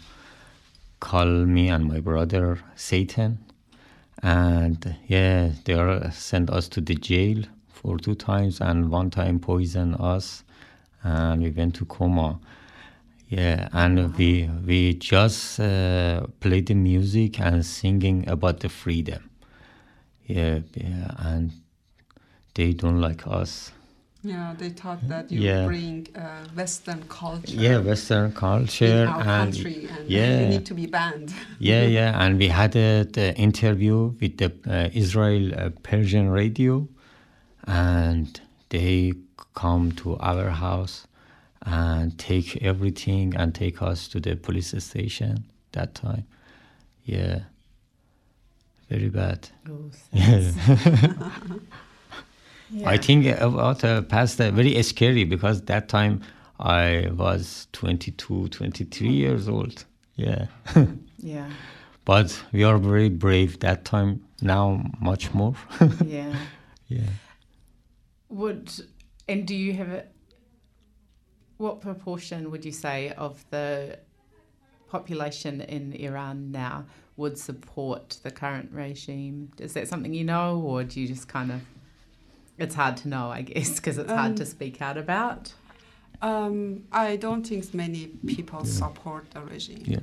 call 1.00 1.28
me 1.28 1.70
and 1.70 1.86
my 1.86 2.00
brother 2.00 2.60
Satan, 2.76 3.40
and 4.22 4.96
yeah, 5.08 5.52
they 5.66 5.74
are 5.74 6.12
sent 6.12 6.50
us 6.50 6.68
to 6.70 6.82
the 6.82 6.96
jail 6.96 7.44
for 7.84 7.98
two 7.98 8.16
times, 8.16 8.62
and 8.62 8.90
one 8.90 9.10
time 9.10 9.40
poison 9.40 9.94
us, 9.96 10.44
and 11.04 11.44
we 11.44 11.50
went 11.52 11.76
to 11.76 11.86
coma. 11.86 12.40
Yeah, 13.28 13.68
and 13.74 14.16
we 14.18 14.50
we 14.66 14.94
just 14.94 15.60
uh, 15.60 16.26
play 16.40 16.62
the 16.62 16.76
music 16.76 17.40
and 17.40 17.66
singing 17.66 18.28
about 18.30 18.60
the 18.62 18.70
freedom. 18.70 19.30
Yeah, 20.26 20.60
yeah, 20.76 21.12
and 21.18 21.52
they 22.54 22.74
don't 22.74 23.02
like 23.02 23.28
us. 23.28 23.72
Yeah, 24.24 24.54
they 24.58 24.70
thought 24.70 25.06
that 25.10 25.30
you 25.32 25.42
Yeah. 25.42 25.66
bring 25.66 26.08
uh, 26.16 26.48
Western 26.56 27.04
culture. 27.10 27.58
Yeah, 27.58 27.80
Western 27.80 28.32
culture 28.32 28.86
in 28.86 29.08
our 29.08 29.20
and 29.20 29.54
country, 29.54 29.90
and 29.92 30.10
yeah. 30.10 30.40
you 30.40 30.48
need 30.48 30.66
to 30.68 30.74
be 30.74 30.86
banned. 30.86 31.34
yeah, 31.60 31.84
yeah, 31.86 32.24
and 32.24 32.40
we 32.40 32.48
had 32.48 32.74
a, 32.76 33.04
the 33.04 33.36
interview 33.36 34.14
with 34.22 34.38
the 34.38 34.50
uh, 34.70 34.90
Israel 34.94 35.52
uh, 35.54 35.70
Persian 35.82 36.30
radio, 36.30 36.88
and 37.68 38.40
they 38.70 39.14
come 39.56 39.92
to 39.94 40.18
our 40.20 40.50
house 40.50 41.08
and 41.66 42.18
take 42.18 42.62
everything 42.64 43.36
and 43.36 43.54
take 43.56 43.82
us 43.82 44.08
to 44.10 44.20
the 44.20 44.36
police 44.36 44.74
station 44.84 45.46
that 45.72 45.96
time. 45.96 46.26
Yeah, 47.06 47.40
very 48.90 49.10
bad. 49.10 49.50
Oh, 49.70 49.90
Yeah. 50.12 50.52
yeah. 52.72 52.90
I 52.90 52.98
think 52.98 53.26
about 53.40 53.84
uh, 53.84 54.02
past 54.02 54.42
uh, 54.42 54.52
very 54.52 54.82
scary 54.84 55.24
because 55.26 55.62
that 55.64 55.88
time 55.90 56.22
I 56.60 57.10
was 57.16 57.68
22, 57.74 58.48
23 58.50 59.10
years 59.10 59.48
old. 59.48 59.86
Yeah. 60.16 60.48
Yeah. 61.26 61.50
but 62.04 62.38
we 62.52 62.66
are 62.66 62.78
very 62.78 63.08
brave 63.08 63.60
that 63.62 63.86
time 63.86 64.22
now 64.42 64.84
much 65.00 65.34
more 65.34 65.56
Yeah. 66.06 66.36
yeah 66.90 67.00
Would 68.42 68.72
and 69.28 69.46
do 69.48 69.56
you 69.56 69.74
have 69.74 69.90
a 70.00 70.04
what 71.58 71.82
proportion 71.82 72.50
would 72.52 72.64
you 72.66 72.72
say 72.72 73.12
of 73.26 73.46
the 73.52 74.00
population 74.90 75.62
in 75.62 75.94
Iran 75.94 76.52
now 76.52 76.86
would 77.16 77.38
support 77.38 78.18
the 78.24 78.32
current 78.32 78.70
regime? 78.72 79.52
Is 79.60 79.74
that 79.74 79.88
something 79.88 80.14
you 80.14 80.24
know, 80.24 80.60
or 80.60 80.84
do 80.84 81.00
you 81.02 81.08
just 81.08 81.28
kind 81.28 81.52
of? 81.52 81.62
It's 82.58 82.76
hard 82.76 82.98
to 82.98 83.08
know, 83.10 83.30
I 83.32 83.42
guess, 83.44 83.76
because 83.78 83.98
it's 83.98 84.12
hard 84.12 84.36
to 84.38 84.44
Um, 84.44 84.50
speak 84.50 84.82
out 84.82 84.98
about. 84.98 85.54
Um, 86.22 86.84
I 86.92 87.16
don't 87.18 87.46
think 87.46 87.74
many 87.74 88.08
people 88.36 88.64
support 88.66 89.24
the 89.32 89.42
regime. 89.42 89.84
yeah 89.86 90.00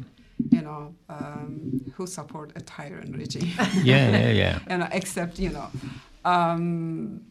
You 0.56 0.62
know, 0.62 0.94
um, 1.08 1.80
who 1.94 2.06
support 2.06 2.52
a 2.56 2.60
tyrant 2.60 3.16
regime. 3.16 3.50
yeah 3.82 4.10
yeah 4.10 4.30
yeah 4.42 4.58
you 4.70 4.78
know, 4.78 4.88
except 5.00 5.38
you 5.38 5.50
know, 5.50 5.68
um, 6.24 7.22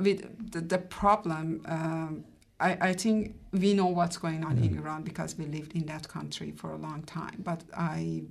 with 0.00 0.52
the, 0.52 0.60
the 0.60 0.78
problem. 0.78 1.62
Um, 1.66 2.24
I, 2.60 2.76
I 2.80 2.92
think 2.92 3.34
we 3.52 3.74
know 3.74 3.86
what's 3.86 4.16
going 4.16 4.44
on 4.44 4.58
in 4.58 4.78
Iran 4.78 5.02
because 5.02 5.36
we 5.36 5.46
lived 5.46 5.74
in 5.74 5.86
that 5.86 6.08
country 6.08 6.52
for 6.52 6.70
a 6.72 6.76
long 6.76 7.02
time. 7.02 7.42
But 7.42 7.64
I, 7.76 8.22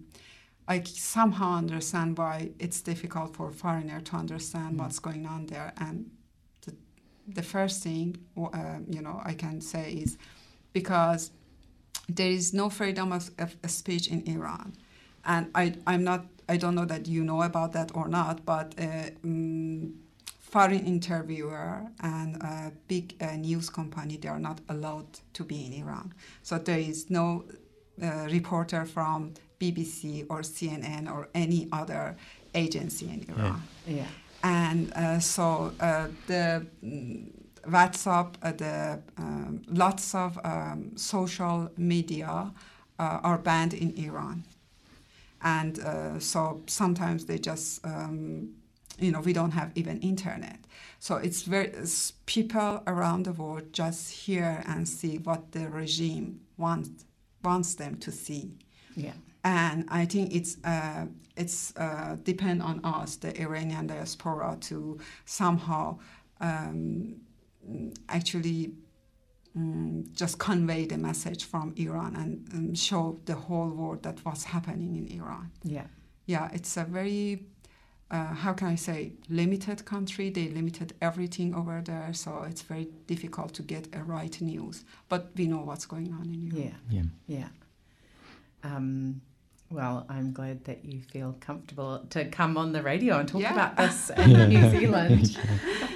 I 0.68 0.82
somehow 0.84 1.56
understand 1.58 2.18
why 2.18 2.52
it's 2.58 2.82
difficult 2.82 3.36
for 3.36 3.50
a 3.50 3.52
foreigner 3.52 4.00
to 4.02 4.16
understand 4.16 4.80
what's 4.80 5.00
going 5.00 5.26
on 5.26 5.48
there. 5.48 5.74
And 5.78 6.10
the, 6.62 6.74
the 7.28 7.44
first 7.44 7.84
thing, 7.84 8.18
uh, 8.38 8.80
you 8.90 9.02
know, 9.02 9.22
I 9.24 9.34
can 9.34 9.60
say 9.60 9.92
is 9.94 10.18
because 10.72 11.32
there 12.10 12.30
is 12.30 12.54
no 12.54 12.70
freedom 12.70 13.12
of, 13.12 13.32
of 13.38 13.56
speech 13.68 14.08
in 14.08 14.28
Iran, 14.28 14.74
and 15.26 15.50
I, 15.56 15.76
I'm 15.88 16.04
not. 16.04 16.26
I 16.50 16.58
don't 16.58 16.76
know 16.76 16.84
that 16.86 17.08
you 17.08 17.24
know 17.24 17.42
about 17.42 17.72
that 17.72 17.92
or 17.96 18.10
not, 18.10 18.46
but 18.46 18.76
uh, 18.78 19.12
mm, 19.26 19.94
foreign 20.54 20.86
interviewer 20.86 21.82
and 22.02 22.36
a 22.44 22.72
big 22.88 23.06
uh, 23.20 23.36
news 23.36 23.70
company 23.72 24.18
they 24.18 24.30
are 24.30 24.44
not 24.50 24.60
allowed 24.70 25.08
to 25.34 25.44
be 25.44 25.66
in 25.66 25.74
Iran. 25.74 26.14
So 26.44 26.60
there 26.60 26.78
is 26.92 27.10
no 27.10 27.26
uh, 28.02 28.28
reporter 28.38 28.86
from 28.86 29.34
BBC 29.60 30.26
or 30.30 30.40
CNN 30.42 31.12
or 31.12 31.28
any 31.34 31.68
other 31.72 32.16
agency 32.54 33.06
in 33.16 33.20
Iran 33.32 33.62
Yeah. 33.88 34.06
and 34.44 34.94
uh, 34.96 35.20
so 35.20 35.44
uh, 35.80 36.08
the 36.28 36.66
mm, 36.84 37.32
WhatsApp, 37.76 38.30
uh, 38.44 38.52
the 38.52 39.00
um, 39.18 39.62
lots 39.68 40.14
of 40.14 40.38
um, 40.44 40.92
social 40.98 41.70
media 41.78 42.52
uh, 43.00 43.20
are 43.30 43.38
banned 43.38 43.74
in 43.74 43.90
Iran, 44.08 44.44
and 45.42 45.80
uh, 45.80 46.20
so 46.20 46.62
sometimes 46.68 47.26
they 47.26 47.40
just 47.40 47.86
um, 47.86 48.50
you 49.00 49.12
know 49.12 49.20
we 49.22 49.34
don't 49.34 49.52
have 49.52 49.72
even 49.76 50.00
internet. 50.00 50.60
So 51.00 51.16
it's 51.18 51.44
very 51.44 51.68
it's 51.68 52.12
people 52.26 52.82
around 52.88 53.26
the 53.26 53.34
world 53.34 53.74
just 53.74 54.12
hear 54.12 54.64
and 54.68 54.88
see 54.88 55.18
what 55.18 55.52
the 55.52 55.70
regime 55.70 56.40
wants 56.58 57.06
wants 57.44 57.76
them 57.76 57.98
to 57.98 58.12
see 58.12 58.54
Yeah. 58.96 59.12
and 59.44 59.86
I 59.90 60.06
think 60.06 60.34
it's 60.34 60.58
uh, 60.64 61.08
it's 61.36 61.74
uh, 61.76 62.16
depend 62.24 62.62
on 62.62 62.80
us, 62.86 63.18
the 63.18 63.32
Iranian 63.42 63.88
diaspora, 63.88 64.58
to 64.62 65.00
somehow 65.26 65.98
um, 66.40 67.16
actually 68.08 68.72
mm, 69.58 70.12
just 70.14 70.38
convey 70.40 70.86
the 70.86 70.98
message 70.98 71.46
from 71.46 71.74
Iran 71.76 72.16
and 72.16 72.54
um, 72.54 72.76
show 72.76 73.20
the 73.26 73.36
whole 73.36 73.70
world 73.70 74.04
that 74.04 74.20
what's 74.24 74.44
happening 74.46 74.96
in 74.96 75.08
Iran. 75.20 75.52
Yeah. 75.64 75.88
Yeah, 76.26 76.50
it's 76.54 76.78
a 76.78 76.86
very 76.86 77.46
uh, 78.14 78.34
how 78.34 78.54
can 78.54 78.68
I 78.68 78.76
say 78.76 79.14
limited 79.28 79.84
country. 79.86 80.30
They 80.30 80.48
limited 80.48 80.94
everything 81.02 81.56
over 81.56 81.82
there, 81.84 82.14
so 82.14 82.46
it's 82.48 82.62
very 82.62 82.88
difficult 83.08 83.54
to 83.56 83.64
get 83.64 83.88
a 83.92 84.04
right 84.04 84.40
news. 84.40 84.86
But 85.10 85.32
we 85.36 85.48
know 85.48 85.62
what's 85.62 85.88
going 85.88 86.14
on 86.14 86.26
in 86.30 86.52
Iran. 86.52 86.76
Yeah. 86.90 87.02
yeah 87.28 87.40
Yeah. 87.40 87.48
Um, 88.64 89.22
well, 89.72 90.06
I'm 90.08 90.32
glad 90.32 90.64
that 90.66 90.86
you 90.86 91.02
feel 91.02 91.36
comfortable 91.40 92.06
to 92.12 92.26
come 92.26 92.56
on 92.56 92.72
the 92.72 92.84
radio 92.84 93.18
and 93.18 93.28
talk 93.28 93.42
Yeah. 93.42 93.54
about 93.54 93.78
this 93.78 94.10
in 94.18 94.50
New 94.50 94.70
Zealand. 94.70 95.38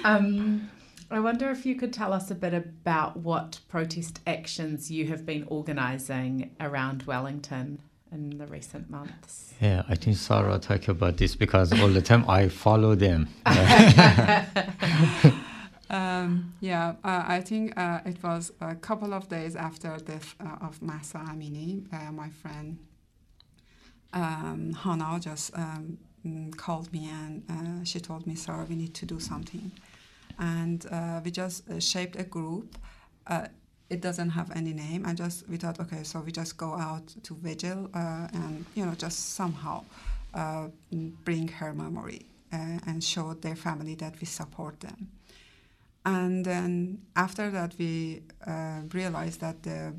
Um, 0.04 0.68
I 1.12 1.20
wonder 1.20 1.50
if 1.50 1.64
you 1.64 1.76
could 1.76 1.92
tell 1.92 2.12
us 2.12 2.30
a 2.32 2.34
bit 2.34 2.52
about 2.52 3.16
what 3.16 3.60
protest 3.68 4.20
actions 4.26 4.90
you 4.90 5.06
have 5.06 5.24
been 5.24 5.44
organising 5.44 6.50
around 6.60 7.04
Wellington 7.04 7.80
in 8.12 8.36
the 8.38 8.46
recent 8.46 8.88
months. 8.90 9.54
yeah 9.60 9.82
i 9.88 9.94
think 9.94 10.16
sara 10.16 10.58
talked 10.58 10.88
about 10.88 11.16
this 11.16 11.34
because 11.36 11.72
all 11.80 11.88
the 11.88 12.02
time 12.02 12.24
i 12.28 12.48
follow 12.48 12.94
them 12.94 13.28
Um, 15.90 16.52
yeah, 16.60 16.96
uh, 17.02 17.24
I 17.26 17.40
think 17.40 17.72
uh, 17.78 18.00
it 18.04 18.22
was 18.22 18.52
a 18.60 18.74
couple 18.74 19.14
of 19.14 19.28
days 19.28 19.56
after 19.56 19.96
death 19.96 20.34
uh, 20.38 20.66
of 20.66 20.82
Mahsa 20.82 21.18
Amini. 21.18 21.82
Uh, 21.92 22.12
my 22.12 22.28
friend 22.28 22.78
um, 24.12 24.72
Hana 24.74 25.18
just 25.20 25.56
um, 25.56 25.98
mm, 26.26 26.54
called 26.56 26.92
me 26.92 27.08
and 27.10 27.42
uh, 27.50 27.84
she 27.84 28.00
told 28.00 28.26
me, 28.26 28.34
"Sara, 28.34 28.64
we 28.68 28.76
need 28.76 28.94
to 28.94 29.06
do 29.06 29.18
something." 29.18 29.70
And 30.38 30.84
uh, 30.90 31.20
we 31.24 31.30
just 31.30 31.68
uh, 31.70 31.80
shaped 31.80 32.16
a 32.16 32.24
group. 32.24 32.76
Uh, 33.26 33.46
it 33.90 34.00
doesn't 34.00 34.30
have 34.30 34.50
any 34.54 34.72
name. 34.72 35.06
I 35.06 35.14
just 35.14 35.48
we 35.48 35.56
thought, 35.56 35.80
okay, 35.80 36.02
so 36.02 36.20
we 36.20 36.32
just 36.32 36.56
go 36.56 36.74
out 36.74 37.06
to 37.22 37.34
vigil 37.34 37.90
uh, 37.94 38.28
and 38.32 38.64
you 38.74 38.84
know 38.84 38.94
just 38.94 39.34
somehow 39.34 39.84
uh, 40.34 40.68
bring 41.24 41.48
her 41.48 41.72
memory 41.72 42.26
uh, 42.52 42.78
and 42.86 43.02
show 43.02 43.34
their 43.34 43.56
family 43.56 43.94
that 43.96 44.20
we 44.20 44.26
support 44.26 44.80
them. 44.80 45.08
And 46.04 46.44
then 46.44 47.02
after 47.16 47.50
that, 47.50 47.74
we 47.78 48.22
uh, 48.46 48.80
realized 48.92 49.40
that 49.40 49.62
the 49.62 49.94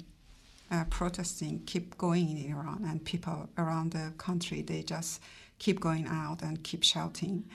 uh, 0.71 0.83
protesting 0.89 1.63
keep 1.65 1.97
going 1.97 2.29
in 2.29 2.51
Iran, 2.51 2.85
and 2.87 3.03
people 3.03 3.49
around 3.57 3.91
the 3.91 4.13
country 4.17 4.61
they 4.61 4.83
just 4.83 5.21
keep 5.57 5.79
going 5.79 6.07
out 6.07 6.41
and 6.41 6.63
keep 6.63 6.83
shouting. 6.83 7.45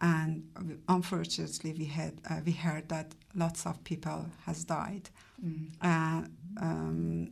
And 0.00 0.48
unfortunately, 0.88 1.74
we 1.78 1.84
had 1.84 2.14
uh, 2.28 2.40
we 2.44 2.52
heard 2.52 2.88
that 2.88 3.14
lots 3.34 3.66
of 3.66 3.84
people 3.84 4.26
has 4.46 4.64
died, 4.64 5.10
uh, 5.82 6.22
um, 6.60 7.30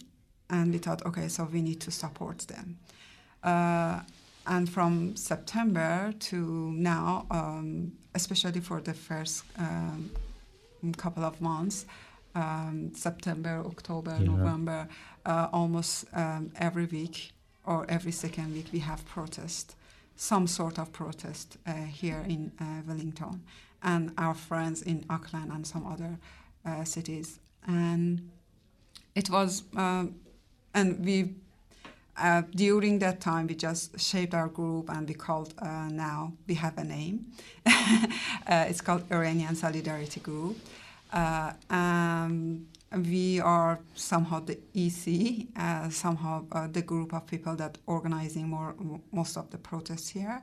and 0.49 0.73
we 0.73 0.79
thought, 0.79 1.05
okay, 1.07 1.29
so 1.29 1.45
we 1.45 1.63
need 1.63 1.81
to 1.81 1.91
support 1.91 2.39
them. 2.49 2.79
Uh, 3.43 4.01
and 4.47 4.69
from 4.69 5.15
September 5.17 6.13
to 6.19 6.73
now, 6.73 7.27
um, 7.31 7.93
especially 8.15 8.61
for 8.61 8.81
the 8.81 8.95
first 8.95 9.45
um, 9.59 10.11
couple 10.97 11.25
of 11.25 11.41
months, 11.41 11.87
um, 12.35 12.93
September, 12.95 13.63
October, 13.67 14.17
Yeah. 14.19 14.27
November, 14.27 14.89
uh, 15.27 15.49
almost 15.53 16.05
um, 16.13 16.51
every 16.57 16.87
week 16.87 17.33
or 17.65 17.85
every 17.89 18.13
second 18.13 18.53
week 18.55 18.67
we 18.73 18.81
have 18.81 19.05
protest, 19.05 19.77
some 20.17 20.47
sort 20.47 20.79
of 20.79 20.93
protest 20.93 21.59
uh, 21.67 21.73
here 21.73 22.25
in 22.27 22.53
uh, 22.61 22.83
Wellington, 22.87 23.43
and 23.83 24.13
our 24.19 24.35
friends 24.35 24.83
in 24.83 25.05
Auckland 25.09 25.53
and 25.53 25.67
some 25.67 25.87
other 25.87 26.19
uh, 26.65 26.85
cities. 26.85 27.39
And 27.67 28.31
it 29.15 29.31
was, 29.31 29.63
um, 29.77 30.15
and 30.75 31.05
we 31.05 31.35
uh, 32.21 32.43
during 32.55 32.99
that 32.99 33.21
time, 33.21 33.47
we 33.47 33.55
just 33.55 33.99
shaped 33.99 34.35
our 34.35 34.49
group 34.49 34.91
and 34.91 35.09
we 35.09 35.15
called 35.15 35.55
uh, 35.59 35.89
now, 35.89 36.33
we 36.47 36.55
have 36.55 36.77
a 36.77 36.85
name. 36.85 37.25
uh, 37.67 38.67
it's 38.69 38.81
called 38.81 39.05
Iranian 39.11 39.57
Solidarity 39.57 40.21
Group. 40.21 40.59
Uh, 41.13 41.53
um, 41.71 42.67
we 42.95 43.41
are 43.41 43.81
somehow 43.95 44.41
the 44.41 44.59
EC, 44.75 45.47
uh, 45.57 45.89
somehow 45.89 46.45
uh, 46.53 46.67
the 46.67 46.83
group 46.83 47.15
of 47.15 47.27
people 47.27 47.57
that 47.57 47.79
organizing 47.87 48.49
more 48.49 48.75
most 49.13 49.37
of 49.37 49.51
the 49.51 49.59
protests 49.59 50.09
here. 50.11 50.43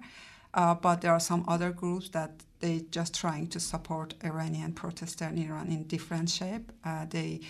Uh, 0.53 0.73
but 0.73 1.01
there 1.01 1.11
are 1.11 1.19
some 1.19 1.43
other 1.47 1.71
groups 1.71 2.09
that 2.09 2.31
they 2.59 2.85
just 2.89 3.13
trying 3.13 3.47
to 3.47 3.59
support 3.59 4.15
Iranian 4.23 4.73
protesters 4.73 5.29
in 5.31 5.37
Iran 5.37 5.67
in 5.67 5.83
different 5.83 6.29
shape. 6.29 6.71
Uh, 6.83 7.05
they 7.09 7.41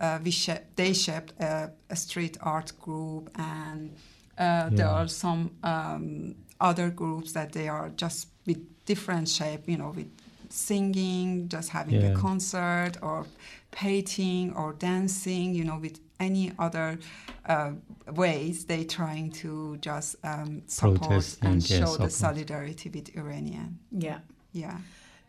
uh, 0.00 0.18
we 0.24 0.32
they 0.76 0.92
shaped 0.92 1.32
a, 1.40 1.70
a, 1.90 1.96
street 1.96 2.36
art 2.40 2.72
group, 2.80 3.30
and 3.36 3.94
uh, 4.38 4.42
yeah. 4.42 4.68
there 4.72 4.88
are 4.88 5.08
some 5.08 5.52
um, 5.62 6.34
other 6.60 6.90
groups 6.90 7.32
that 7.32 7.52
they 7.52 7.68
are 7.68 7.90
just 7.90 8.28
with 8.46 8.84
different 8.84 9.28
shape, 9.28 9.68
you 9.68 9.76
know, 9.76 9.90
with 9.90 10.10
singing, 10.54 11.48
just 11.48 11.70
having 11.70 12.00
yeah. 12.00 12.12
a 12.12 12.16
concert, 12.16 12.92
or 13.02 13.26
painting, 13.70 14.54
or 14.54 14.72
dancing, 14.74 15.54
you 15.54 15.64
know, 15.64 15.78
with 15.78 16.00
any 16.20 16.52
other 16.58 16.98
uh, 17.46 17.72
ways 18.12 18.64
they 18.64 18.84
trying 18.84 19.30
to 19.30 19.76
just 19.78 20.16
um, 20.24 20.62
support 20.66 21.02
Protesting, 21.02 21.48
and 21.48 21.64
show 21.64 21.92
yeah, 21.92 22.04
the 22.04 22.10
solidarity 22.10 22.88
with 22.88 23.16
Iranian. 23.16 23.78
Yeah. 23.90 24.20
Yeah. 24.52 24.78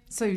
So 0.10 0.32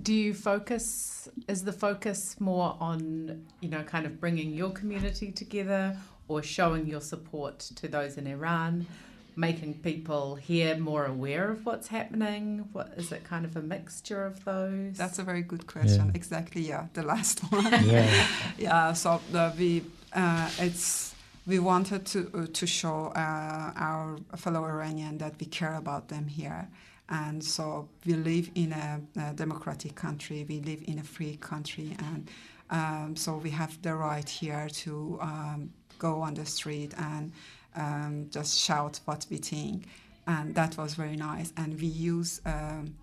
do 0.00 0.14
you 0.14 0.34
focus 0.34 1.28
is 1.48 1.64
the 1.64 1.72
focus 1.72 2.36
more 2.38 2.76
on 2.80 3.44
you 3.60 3.68
know 3.68 3.82
kind 3.82 4.06
of 4.06 4.20
bringing 4.20 4.52
your 4.54 4.70
community 4.70 5.32
together 5.32 5.96
or 6.28 6.42
showing 6.42 6.86
your 6.86 7.00
support 7.00 7.58
to 7.58 7.88
those 7.88 8.16
in 8.16 8.26
Iran 8.26 8.86
making 9.36 9.74
people 9.74 10.34
here 10.36 10.76
more 10.76 11.06
aware 11.06 11.50
of 11.50 11.66
what's 11.66 11.88
happening? 11.88 12.68
What 12.72 12.92
is 12.96 13.12
it 13.12 13.24
kind 13.24 13.44
of 13.44 13.56
a 13.56 13.62
mixture 13.62 14.24
of 14.24 14.44
those? 14.44 14.96
That's 14.96 15.18
a 15.18 15.22
very 15.22 15.42
good 15.42 15.66
question. 15.66 16.06
Yeah. 16.06 16.20
exactly 16.20 16.62
yeah 16.62 16.86
the 16.94 17.02
last 17.02 17.40
one. 17.52 17.84
Yeah. 17.86 18.26
Yeah 18.58 18.92
so 18.92 19.20
the, 19.32 19.52
we 19.58 19.84
uh, 20.12 20.50
it's 20.58 21.14
we 21.46 21.58
wanted 21.58 22.06
to 22.06 22.30
uh, 22.34 22.46
to 22.52 22.66
show 22.66 23.12
uh, 23.16 23.72
our 23.76 24.18
fellow 24.36 24.64
Iranian 24.64 25.18
that 25.18 25.34
we 25.40 25.46
care 25.46 25.74
about 25.74 26.08
them 26.08 26.26
here. 26.26 26.68
And 27.08 27.42
so 27.42 27.88
we 28.06 28.14
live 28.14 28.50
in 28.54 28.72
a, 28.72 29.00
a 29.18 29.32
democratic 29.34 29.96
country, 29.96 30.46
we 30.48 30.60
live 30.60 30.80
in 30.86 31.00
a 31.00 31.02
free 31.02 31.36
country, 31.36 31.96
and 31.98 32.30
um, 32.70 33.16
so 33.16 33.36
we 33.36 33.50
have 33.50 33.82
the 33.82 33.94
right 33.94 34.28
here 34.28 34.68
to 34.68 35.18
um, 35.20 35.70
go 35.98 36.20
on 36.22 36.34
the 36.34 36.46
street 36.46 36.94
and 36.96 37.32
um, 37.76 38.28
just 38.30 38.58
shout 38.58 39.00
what 39.04 39.26
we 39.30 39.36
think. 39.38 39.86
And 40.26 40.54
that 40.54 40.76
was 40.76 40.94
very 40.94 41.16
nice. 41.16 41.52
And 41.56 41.80
we 41.80 41.86
use 41.86 42.40
um, 42.44 42.94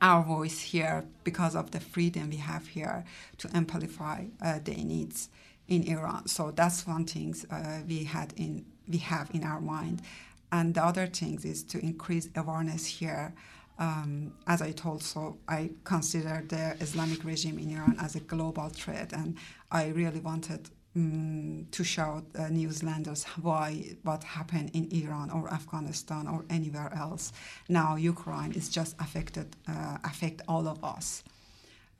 our 0.00 0.22
voice 0.22 0.60
here 0.60 1.04
because 1.24 1.56
of 1.56 1.70
the 1.70 1.80
freedom 1.80 2.30
we 2.30 2.36
have 2.36 2.66
here 2.68 3.04
to 3.38 3.48
amplify 3.54 4.24
uh, 4.42 4.58
their 4.62 4.76
needs 4.76 5.28
in 5.68 5.82
Iran. 5.84 6.26
So 6.28 6.50
that's 6.50 6.86
one 6.86 7.04
thing 7.04 7.34
uh, 7.50 7.80
we 7.86 8.04
had 8.04 8.32
in 8.36 8.64
we 8.88 8.98
have 8.98 9.30
in 9.34 9.44
our 9.44 9.60
mind. 9.60 10.02
And 10.50 10.74
the 10.74 10.82
other 10.82 11.06
things 11.06 11.44
is 11.44 11.62
to 11.64 11.78
increase 11.78 12.28
awareness 12.34 12.86
here. 12.86 13.34
Um, 13.78 14.32
as 14.48 14.60
I 14.60 14.72
told, 14.72 15.04
so 15.04 15.38
I 15.46 15.70
consider 15.84 16.42
the 16.48 16.76
Islamic 16.80 17.22
regime 17.22 17.60
in 17.60 17.76
Iran 17.76 17.96
as 18.00 18.16
a 18.16 18.20
global 18.20 18.70
threat, 18.70 19.12
and 19.12 19.36
I 19.70 19.88
really 19.88 20.18
wanted 20.18 20.68
um, 20.98 21.66
to 21.70 21.84
show 21.84 22.22
uh, 22.38 22.48
New 22.48 22.70
Zealanders 22.70 23.24
why 23.40 23.96
what 24.02 24.24
happened 24.24 24.70
in 24.74 24.88
Iran 24.92 25.30
or 25.30 25.52
Afghanistan 25.52 26.26
or 26.26 26.44
anywhere 26.50 26.92
else. 26.94 27.32
Now 27.68 27.96
Ukraine 27.96 28.52
is 28.52 28.68
just 28.68 28.96
affected, 29.00 29.56
uh, 29.68 29.98
affect 30.04 30.42
all 30.48 30.66
of 30.66 30.82
us. 30.84 31.22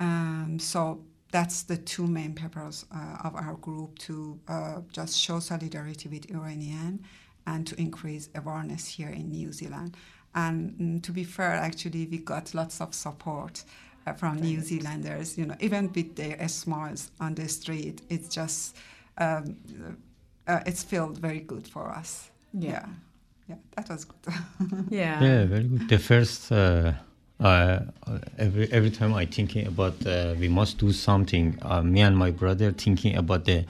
Um, 0.01 0.59
so 0.61 1.05
that's 1.31 1.63
the 1.63 1.77
two 1.77 2.07
main 2.07 2.35
purposes 2.35 2.87
uh, 2.95 3.27
of 3.27 3.35
our 3.35 3.55
group 3.55 3.99
to 4.01 4.39
uh, 4.49 4.81
just 4.93 5.19
show 5.19 5.41
solidarity 5.41 6.09
with 6.09 6.31
Iranian 6.31 7.05
and 7.47 7.67
to 7.67 7.79
increase 7.81 8.29
awareness 8.35 8.87
here 8.87 9.11
in 9.11 9.31
New 9.31 9.53
Zealand. 9.53 9.97
And 10.35 10.73
mm, 10.73 11.03
to 11.03 11.13
be 11.13 11.25
fair, 11.25 11.53
actually, 11.53 12.07
we 12.07 12.19
got 12.19 12.55
lots 12.55 12.81
of 12.81 12.95
support 12.95 13.65
uh, 13.65 13.69
from 14.15 14.39
Very 14.39 14.49
New 14.53 14.61
Zealanders. 14.61 15.37
You 15.39 15.47
know, 15.47 15.57
even 15.61 15.91
with 15.95 16.17
their 16.17 16.49
smiles 16.49 17.11
on 17.21 17.35
the 17.35 17.49
street, 17.49 18.03
it's 18.09 18.29
just 18.29 18.77
um, 19.19 19.57
uh, 20.47 20.61
it's 20.67 20.83
felt 20.83 21.19
very 21.19 21.41
good 21.41 21.67
for 21.67 21.91
us. 21.91 22.31
Yeah. 22.53 22.71
yeah. 22.71 22.87
yeah 23.49 23.57
that 23.77 23.89
was 23.89 24.05
good. 24.05 24.35
yeah. 24.91 25.23
Yeah, 25.23 25.45
very 25.45 25.65
good. 25.65 25.89
The 25.89 25.99
first, 25.99 26.51
uh, 26.51 26.93
uh, 27.41 27.81
every 28.39 28.73
every 28.73 28.91
time 28.91 29.15
I 29.15 29.27
thinking 29.27 29.67
about 29.67 30.05
uh, 30.07 30.35
we 30.39 30.49
must 30.49 30.79
do 30.79 30.93
something. 30.93 31.59
Uh, 31.63 31.83
me 31.83 32.01
and 32.01 32.17
my 32.17 32.31
brother 32.31 32.73
thinking 32.73 33.17
about 33.17 33.45
the 33.45 33.65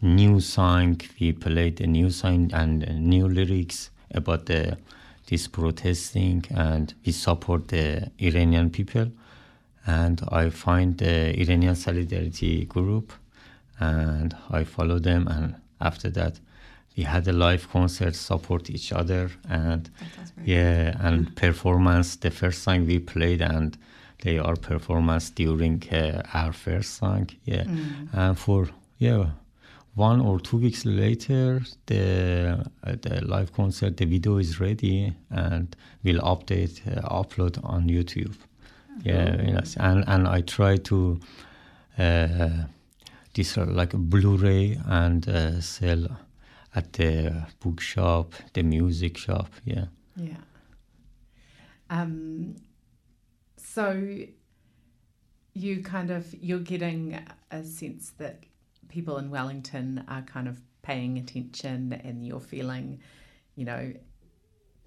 new 0.00 0.40
song. 0.40 1.00
We 1.20 1.32
played 1.32 1.80
a 1.80 1.86
new 1.86 2.10
song 2.10 2.50
and 2.52 2.86
new 3.00 3.28
lyrics 3.28 3.90
about 4.10 4.46
the 4.46 4.78
this 5.28 5.46
protesting, 5.48 6.44
and 6.54 6.94
we 7.04 7.12
support 7.12 7.68
the 7.68 8.10
Iranian 8.18 8.70
people. 8.70 9.10
And 9.86 10.22
I 10.28 10.50
find 10.50 10.96
the 10.96 11.38
Iranian 11.40 11.74
Solidarity 11.74 12.64
group, 12.64 13.12
and 13.78 14.34
I 14.50 14.64
follow 14.64 14.98
them. 14.98 15.28
And 15.28 15.56
after 15.80 16.10
that, 16.10 16.40
we 16.96 17.02
had 17.02 17.26
a 17.28 17.32
live 17.32 17.68
concert, 17.70 18.14
support 18.14 18.70
each 18.70 18.92
other, 18.92 19.30
and 19.48 19.90
yeah, 20.44 20.96
and 21.00 21.34
performance. 21.44 22.16
The 22.16 22.30
first 22.30 22.62
song 22.62 22.86
we 22.86 22.98
played, 22.98 23.42
and 23.42 23.76
they 24.22 24.38
are 24.38 24.56
performance 24.56 25.30
during 25.30 25.82
uh, 25.90 26.22
our 26.32 26.52
first 26.52 26.94
song. 26.94 27.28
Yeah, 27.44 27.64
mm. 27.64 28.08
and 28.12 28.38
for 28.38 28.68
yeah 28.98 29.26
one 29.94 30.20
or 30.20 30.40
two 30.40 30.56
weeks 30.56 30.84
later, 30.84 31.62
the 31.86 32.64
uh, 32.84 32.96
the 33.00 33.24
live 33.24 33.52
concert, 33.52 33.96
the 33.96 34.06
video 34.06 34.38
is 34.38 34.60
ready, 34.60 35.12
and 35.30 35.76
we'll 36.02 36.20
update, 36.20 36.80
uh, 36.86 37.22
upload 37.22 37.58
on 37.64 37.88
YouTube. 37.88 38.34
Yeah, 39.02 39.42
yes. 39.42 39.76
and 39.76 40.04
and 40.06 40.28
I 40.28 40.42
try 40.42 40.76
to 40.76 41.20
uh, 41.98 42.64
this 43.34 43.58
uh, 43.58 43.66
like 43.66 43.94
a 43.94 43.98
Blu-ray 43.98 44.78
and 44.86 45.28
uh, 45.28 45.60
sell 45.60 46.06
at 46.74 46.92
the 46.92 47.46
bookshop, 47.60 48.34
the 48.52 48.62
music 48.62 49.16
shop. 49.16 49.48
Yeah. 49.64 49.86
Yeah. 50.16 50.36
Um. 51.90 52.56
So 53.56 54.26
you 55.54 55.82
kind 55.82 56.10
of 56.10 56.34
you're 56.34 56.58
getting 56.58 57.18
a 57.50 57.64
sense 57.64 58.12
that 58.18 58.44
people 58.88 59.18
in 59.18 59.30
Wellington 59.30 60.04
are 60.08 60.22
kind 60.22 60.48
of 60.48 60.60
paying 60.82 61.18
attention 61.18 61.92
and 62.04 62.26
you're 62.26 62.40
feeling, 62.40 63.00
you 63.56 63.64
know, 63.64 63.92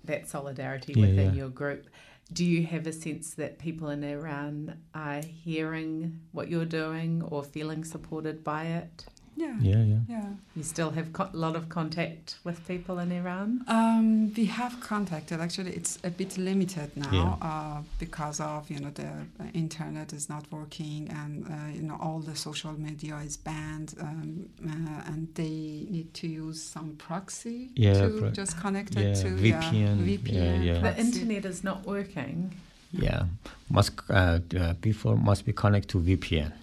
that 0.04 0.28
solidarity 0.28 0.94
yeah, 0.96 1.02
within 1.02 1.34
yeah. 1.34 1.40
your 1.40 1.50
group. 1.50 1.88
Do 2.32 2.44
you 2.44 2.66
have 2.66 2.86
a 2.88 2.92
sense 2.92 3.34
that 3.36 3.58
people 3.58 3.90
in 3.90 4.04
Iran 4.04 4.82
are 4.94 5.22
hearing 5.22 6.20
what 6.34 6.50
you're 6.50 6.66
doing 6.66 7.22
or 7.24 7.44
feeling 7.44 7.86
supported 7.86 8.44
by 8.44 8.66
it? 8.66 9.06
Yeah. 9.38 9.56
Yeah, 9.62 9.84
yeah. 9.84 10.00
Yeah. 10.10 10.30
You 10.56 10.64
still 10.64 10.90
have 10.92 11.10
a 11.20 11.30
lot 11.34 11.56
of 11.56 11.70
contact 11.70 12.38
with 12.44 12.68
people 12.68 12.98
in 12.98 13.12
Iran? 13.12 13.64
Um, 13.68 14.34
we 14.34 14.46
have 14.46 14.80
contacted. 14.82 15.40
Actually, 15.40 15.74
it's 15.74 16.00
a 16.04 16.10
bit 16.10 16.38
limited 16.40 16.90
now 16.98 17.38
yeah. 17.42 17.48
uh, 17.48 17.82
because 18.00 18.40
of 18.40 18.70
you 18.72 18.80
know 18.80 18.90
the 18.90 19.10
internet 19.54 20.12
is 20.12 20.28
not 20.28 20.46
working 20.52 21.10
and 21.10 21.46
uh, 21.46 21.72
you 21.72 21.84
know 21.84 21.98
all 22.02 22.20
the 22.20 22.36
social 22.36 22.74
media 22.74 23.16
is 23.18 23.38
banned 23.38 23.94
um, 24.02 24.50
uh, 24.66 25.12
and 25.12 25.28
they 25.36 25.86
need 25.96 26.12
to 26.16 26.28
use 26.28 26.62
some 26.62 26.96
proxy 26.98 27.70
yeah, 27.76 27.94
to 27.94 28.10
pro- 28.20 28.32
just 28.32 28.60
connect 28.60 28.96
it 28.96 29.16
yeah, 29.16 29.24
to 29.24 29.28
VPN. 29.28 29.98
VPN. 30.08 30.66
Yeah, 30.66 30.80
the 30.80 31.00
internet 31.00 31.46
is 31.46 31.64
not 31.64 31.86
working. 31.86 32.56
Yeah, 32.92 33.26
must 33.70 33.92
uh, 34.10 34.40
before 34.82 35.16
must 35.16 35.46
be 35.46 35.54
connected 35.54 35.90
to 35.90 36.00
VPN 36.00 36.54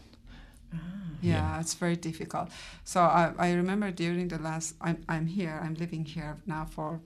yeah, 1.24 1.34
yeah, 1.34 1.60
it's 1.60 1.74
very 1.74 1.96
difficult. 1.96 2.50
So 2.84 3.00
I, 3.00 3.32
I 3.38 3.52
remember 3.52 3.90
during 3.90 4.28
the 4.28 4.38
last, 4.38 4.74
I'm, 4.80 5.04
I'm 5.08 5.26
here, 5.26 5.60
I'm 5.62 5.74
living 5.74 6.04
here 6.04 6.36
now 6.46 6.66
for 6.70 7.00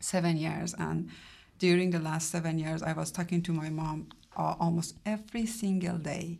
seven 0.00 0.36
years. 0.36 0.74
And 0.78 1.10
during 1.58 1.90
the 1.90 1.98
last 1.98 2.30
seven 2.30 2.58
years, 2.58 2.82
I 2.82 2.92
was 2.92 3.10
talking 3.10 3.42
to 3.42 3.52
my 3.52 3.70
mom 3.70 4.08
uh, 4.36 4.54
almost 4.60 4.96
every 5.04 5.46
single 5.46 5.98
day. 5.98 6.38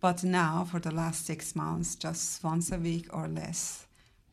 But 0.00 0.24
now, 0.24 0.66
for 0.70 0.80
the 0.80 0.90
last 0.90 1.26
six 1.26 1.54
months, 1.54 1.94
just 1.94 2.42
once 2.42 2.72
a 2.72 2.78
week 2.78 3.06
or 3.12 3.28
less. 3.28 3.86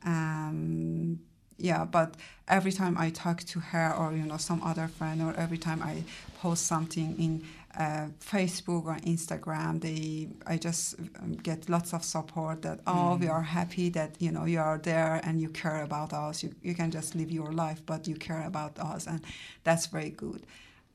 Um, 0.06 1.20
yeah, 1.58 1.84
but 1.86 2.16
every 2.48 2.72
time 2.72 2.96
I 2.98 3.10
talk 3.10 3.44
to 3.44 3.60
her 3.60 3.94
or 3.94 4.14
you 4.14 4.24
know 4.24 4.38
some 4.38 4.62
other 4.64 4.88
friend, 4.88 5.22
or 5.22 5.34
every 5.36 5.58
time 5.58 5.82
I 5.84 6.04
post 6.40 6.68
something 6.68 7.20
in 7.20 7.44
uh, 7.78 8.08
Facebook 8.20 8.86
or 8.86 8.98
Instagram, 9.06 9.80
they 9.80 10.30
I 10.48 10.58
just 10.58 10.96
um, 11.22 11.34
get 11.34 11.70
lots 11.70 11.94
of 11.94 12.04
support 12.04 12.64
that 12.64 12.80
oh 12.88 13.16
mm. 13.16 13.20
we 13.20 13.28
are 13.28 13.44
happy 13.44 13.90
that 13.90 14.16
you 14.20 14.32
know 14.32 14.46
you 14.46 14.60
are 14.60 14.80
there 14.80 15.22
and 15.24 15.40
you 15.40 15.50
care 15.50 15.84
about 15.84 16.12
us. 16.12 16.42
You 16.42 16.56
you 16.64 16.74
can 16.74 16.90
just 16.90 17.14
live 17.16 17.30
your 17.30 17.52
life, 17.52 17.82
but 17.86 18.08
you 18.08 18.16
care 18.16 18.44
about 18.48 18.80
us, 18.80 19.06
and 19.06 19.22
that's 19.64 19.86
very 19.86 20.10
good. 20.10 20.46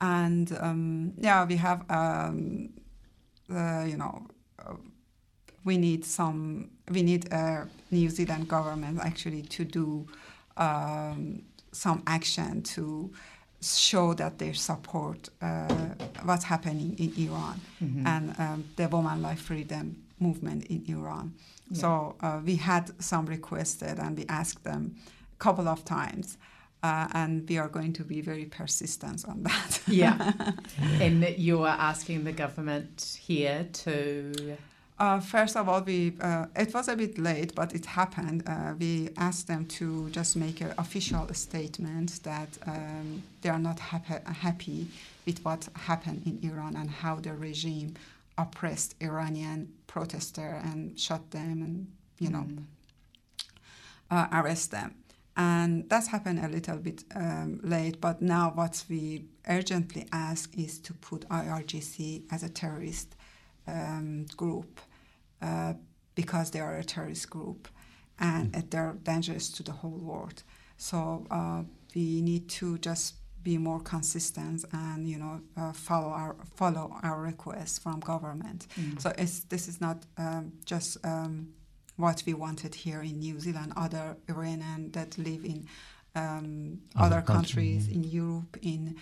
And 0.01 0.55
um, 0.59 1.13
yeah, 1.17 1.45
we 1.45 1.55
have 1.55 1.89
um, 1.89 2.69
uh, 3.49 3.85
you 3.87 3.97
know. 3.97 4.27
Uh, 4.59 4.75
we 5.65 5.77
need 5.77 6.03
some. 6.03 6.71
We 6.91 7.01
need 7.03 7.31
a 7.31 7.69
New 7.91 8.09
Zealand 8.09 8.49
government 8.49 8.99
actually 9.01 9.43
to 9.43 9.63
do 9.63 10.05
um, 10.57 11.43
some 11.71 12.03
action 12.05 12.61
to 12.63 13.13
show 13.63 14.13
that 14.15 14.37
they 14.37 14.53
support 14.53 15.29
uh, 15.41 15.67
what's 16.23 16.43
happening 16.45 16.95
in 16.99 17.13
Iran 17.27 17.59
Mhm. 17.81 18.05
and 18.07 18.39
um, 18.39 18.63
the 18.75 18.87
woman 18.87 19.21
life 19.21 19.41
freedom 19.41 19.95
movement 20.19 20.65
in 20.65 20.83
Iran. 20.87 21.33
Yeah. 21.69 21.81
So 21.81 22.15
uh, 22.21 22.39
we 22.45 22.55
had 22.57 22.91
some 22.99 23.25
requested 23.25 23.99
and 23.99 24.17
we 24.17 24.25
asked 24.29 24.63
them 24.63 24.95
a 25.35 25.43
couple 25.43 25.67
of 25.67 25.83
times. 25.85 26.37
Uh, 26.83 27.07
and 27.13 27.47
we 27.49 27.57
are 27.57 27.69
going 27.69 27.93
to 27.93 28.03
be 28.03 28.19
very 28.21 28.45
persistent 28.45 29.23
on 29.27 29.43
that. 29.43 29.81
yeah. 29.87 30.33
and 31.01 31.23
you 31.37 31.61
are 31.63 31.77
asking 31.79 32.25
the 32.25 32.33
government 32.33 33.17
here 33.27 33.65
to. 33.71 34.57
Uh, 35.03 35.19
first 35.19 35.57
of 35.57 35.67
all, 35.67 35.81
we 35.81 36.13
uh, 36.21 36.45
it 36.55 36.73
was 36.73 36.87
a 36.87 36.95
bit 36.95 37.17
late, 37.17 37.53
but 37.53 37.75
it 37.75 37.85
happened. 37.85 38.41
Uh, 38.47 38.73
we 38.79 39.09
asked 39.17 39.47
them 39.47 39.65
to 39.65 40.09
just 40.11 40.37
make 40.37 40.61
an 40.61 40.73
official 40.77 41.27
statement 41.33 42.23
that 42.23 42.47
um, 42.65 43.21
they 43.41 43.49
are 43.49 43.59
not 43.59 43.77
happy, 43.79 44.13
happy 44.31 44.87
with 45.25 45.43
what 45.43 45.67
happened 45.75 46.21
in 46.25 46.39
Iran 46.49 46.77
and 46.77 46.89
how 46.89 47.17
the 47.17 47.33
regime 47.33 47.95
oppressed 48.37 48.95
Iranian 49.01 49.73
protester 49.87 50.61
and 50.63 50.97
shot 50.97 51.31
them 51.31 51.61
and 51.61 51.87
you 52.19 52.29
know 52.29 52.45
Mm. 52.47 52.63
uh, 54.09 54.27
arrest 54.31 54.71
them. 54.71 54.95
And 55.35 55.89
that's 55.89 56.07
happened 56.07 56.39
a 56.39 56.47
little 56.47 56.77
bit 56.77 57.03
um, 57.13 57.59
late, 57.61 57.99
but 57.99 58.21
now 58.21 58.53
what 58.55 58.85
we 58.89 59.25
urgently 59.49 60.07
ask 60.13 60.57
is 60.57 60.79
to 60.79 60.93
put 60.93 61.27
IRGC 61.27 62.23
as 62.31 62.41
a 62.43 62.49
terrorist 62.49 63.17
um, 63.67 64.27
group 64.37 64.79
uh, 65.43 65.73
because 66.15 66.51
they 66.51 66.59
are 66.59 66.75
a 66.77 66.83
terrorist 66.83 67.29
group 67.29 67.67
and 68.19 68.55
uh, 68.55 68.61
they're 68.69 68.95
dangerous 69.03 69.49
to 69.49 69.63
the 69.63 69.71
whole 69.71 69.99
world. 70.09 70.43
So 70.77 71.25
uh, 71.29 71.63
we 71.95 72.21
need 72.21 72.49
to 72.49 72.77
just 72.77 73.15
be 73.43 73.57
more 73.57 73.81
consistent 73.81 74.63
and 74.71 75.05
you 75.05 75.17
know 75.17 75.41
uh, 75.57 75.73
follow 75.73 76.07
our 76.07 76.35
follow 76.55 76.95
our 77.03 77.19
requests 77.21 77.77
from 77.77 77.99
government. 77.99 78.67
Mm. 78.79 79.01
So 79.01 79.11
it's, 79.17 79.41
this 79.41 79.67
is 79.67 79.81
not 79.81 79.97
um, 80.17 80.53
just 80.65 80.97
um, 81.05 81.53
what 81.97 82.23
we 82.25 82.33
wanted 82.33 82.73
here 82.73 83.01
in 83.01 83.19
New 83.19 83.39
Zealand. 83.39 83.73
Other 83.75 84.15
Iranian 84.29 84.91
that 84.91 85.17
live 85.17 85.43
in 85.43 85.67
um, 86.15 86.79
Other 86.95 87.17
other 87.17 87.21
countries, 87.25 87.87
yeah. 87.87 87.95
in 87.95 88.03
Europe, 88.03 88.57
in 88.61 88.95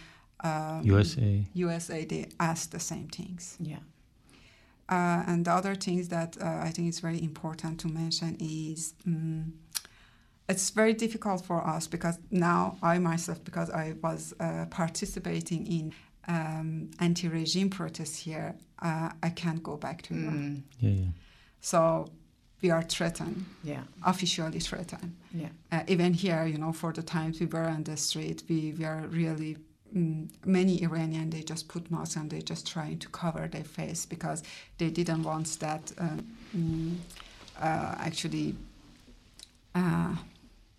um, 0.44 0.82
USA. 0.84 1.46
USA, 1.54 2.06
they 2.06 2.30
ask 2.40 2.72
the 2.72 2.80
same 2.80 3.08
things. 3.08 3.58
Yeah. 3.60 3.80
Uh, 4.92 5.24
and 5.28 5.46
the 5.46 5.52
other 5.52 5.74
things 5.74 6.10
that 6.10 6.38
uh, 6.42 6.68
I 6.68 6.70
think 6.70 6.90
is 6.90 7.00
very 7.00 7.22
important 7.24 7.80
to 7.80 7.88
mention 7.88 8.36
is 8.40 8.94
um, 9.08 9.54
it's 10.50 10.70
very 10.72 10.94
difficult 10.94 11.46
for 11.46 11.66
us 11.66 11.88
because 11.88 12.20
now 12.30 12.78
I 12.84 13.00
myself, 13.00 13.42
because 13.44 13.70
I 13.70 13.96
was 14.04 14.34
uh, 14.40 14.66
participating 14.70 15.66
in 15.66 15.94
um, 16.28 16.92
anti-regime 17.00 17.70
protests 17.70 18.18
here, 18.26 18.56
uh, 18.82 19.10
I 19.24 19.30
can't 19.30 19.64
go 19.64 19.78
back 19.78 20.02
to 20.04 20.14
Iran. 20.14 20.34
Mm. 20.36 20.64
Yeah, 20.80 20.90
yeah. 20.90 21.12
So 21.62 22.08
we 22.62 22.70
are 22.70 22.84
threatened, 22.84 23.46
Yeah. 23.64 23.84
officially 24.06 24.60
threatened. 24.60 25.16
Yeah. 25.34 25.50
Uh, 25.72 25.84
even 25.88 26.14
here, 26.14 26.46
you 26.46 26.58
know, 26.58 26.74
for 26.74 26.92
the 26.92 27.02
times 27.04 27.40
we 27.40 27.46
were 27.46 27.64
on 27.68 27.84
the 27.84 27.96
street, 27.98 28.44
we 28.50 28.74
were 28.78 29.08
really 29.10 29.56
mm, 29.56 29.62
many 29.94 30.82
Iranian. 30.84 31.30
They 31.30 31.42
just 31.44 31.68
put 31.68 31.90
masks 31.92 32.16
and 32.16 32.30
they 32.30 32.42
just 32.42 32.68
trying 32.68 33.00
to 33.00 33.10
cover 33.10 33.48
their 33.48 33.64
face 33.64 34.06
because 34.06 34.44
they 34.78 34.90
didn't 34.90 35.24
want 35.24 35.60
that. 35.60 35.92
Um, 35.98 36.28
mm, 36.56 36.96
uh, 37.60 37.96
actually, 38.00 38.56
uh, 39.76 40.16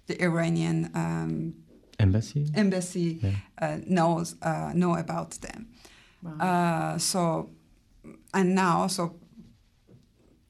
the 0.06 0.22
Iranian 0.22 0.90
um, 0.94 1.54
Embassy. 1.98 2.50
embassy 2.54 3.18
Yeah. 3.22 3.30
uh, 3.60 3.78
knows 3.86 4.34
uh, 4.42 4.72
know 4.74 4.96
about 4.96 5.30
them. 5.40 5.68
Wow. 6.22 6.38
Uh, 6.94 6.98
so, 6.98 7.50
and 8.34 8.54
now, 8.54 8.86
so 8.88 9.16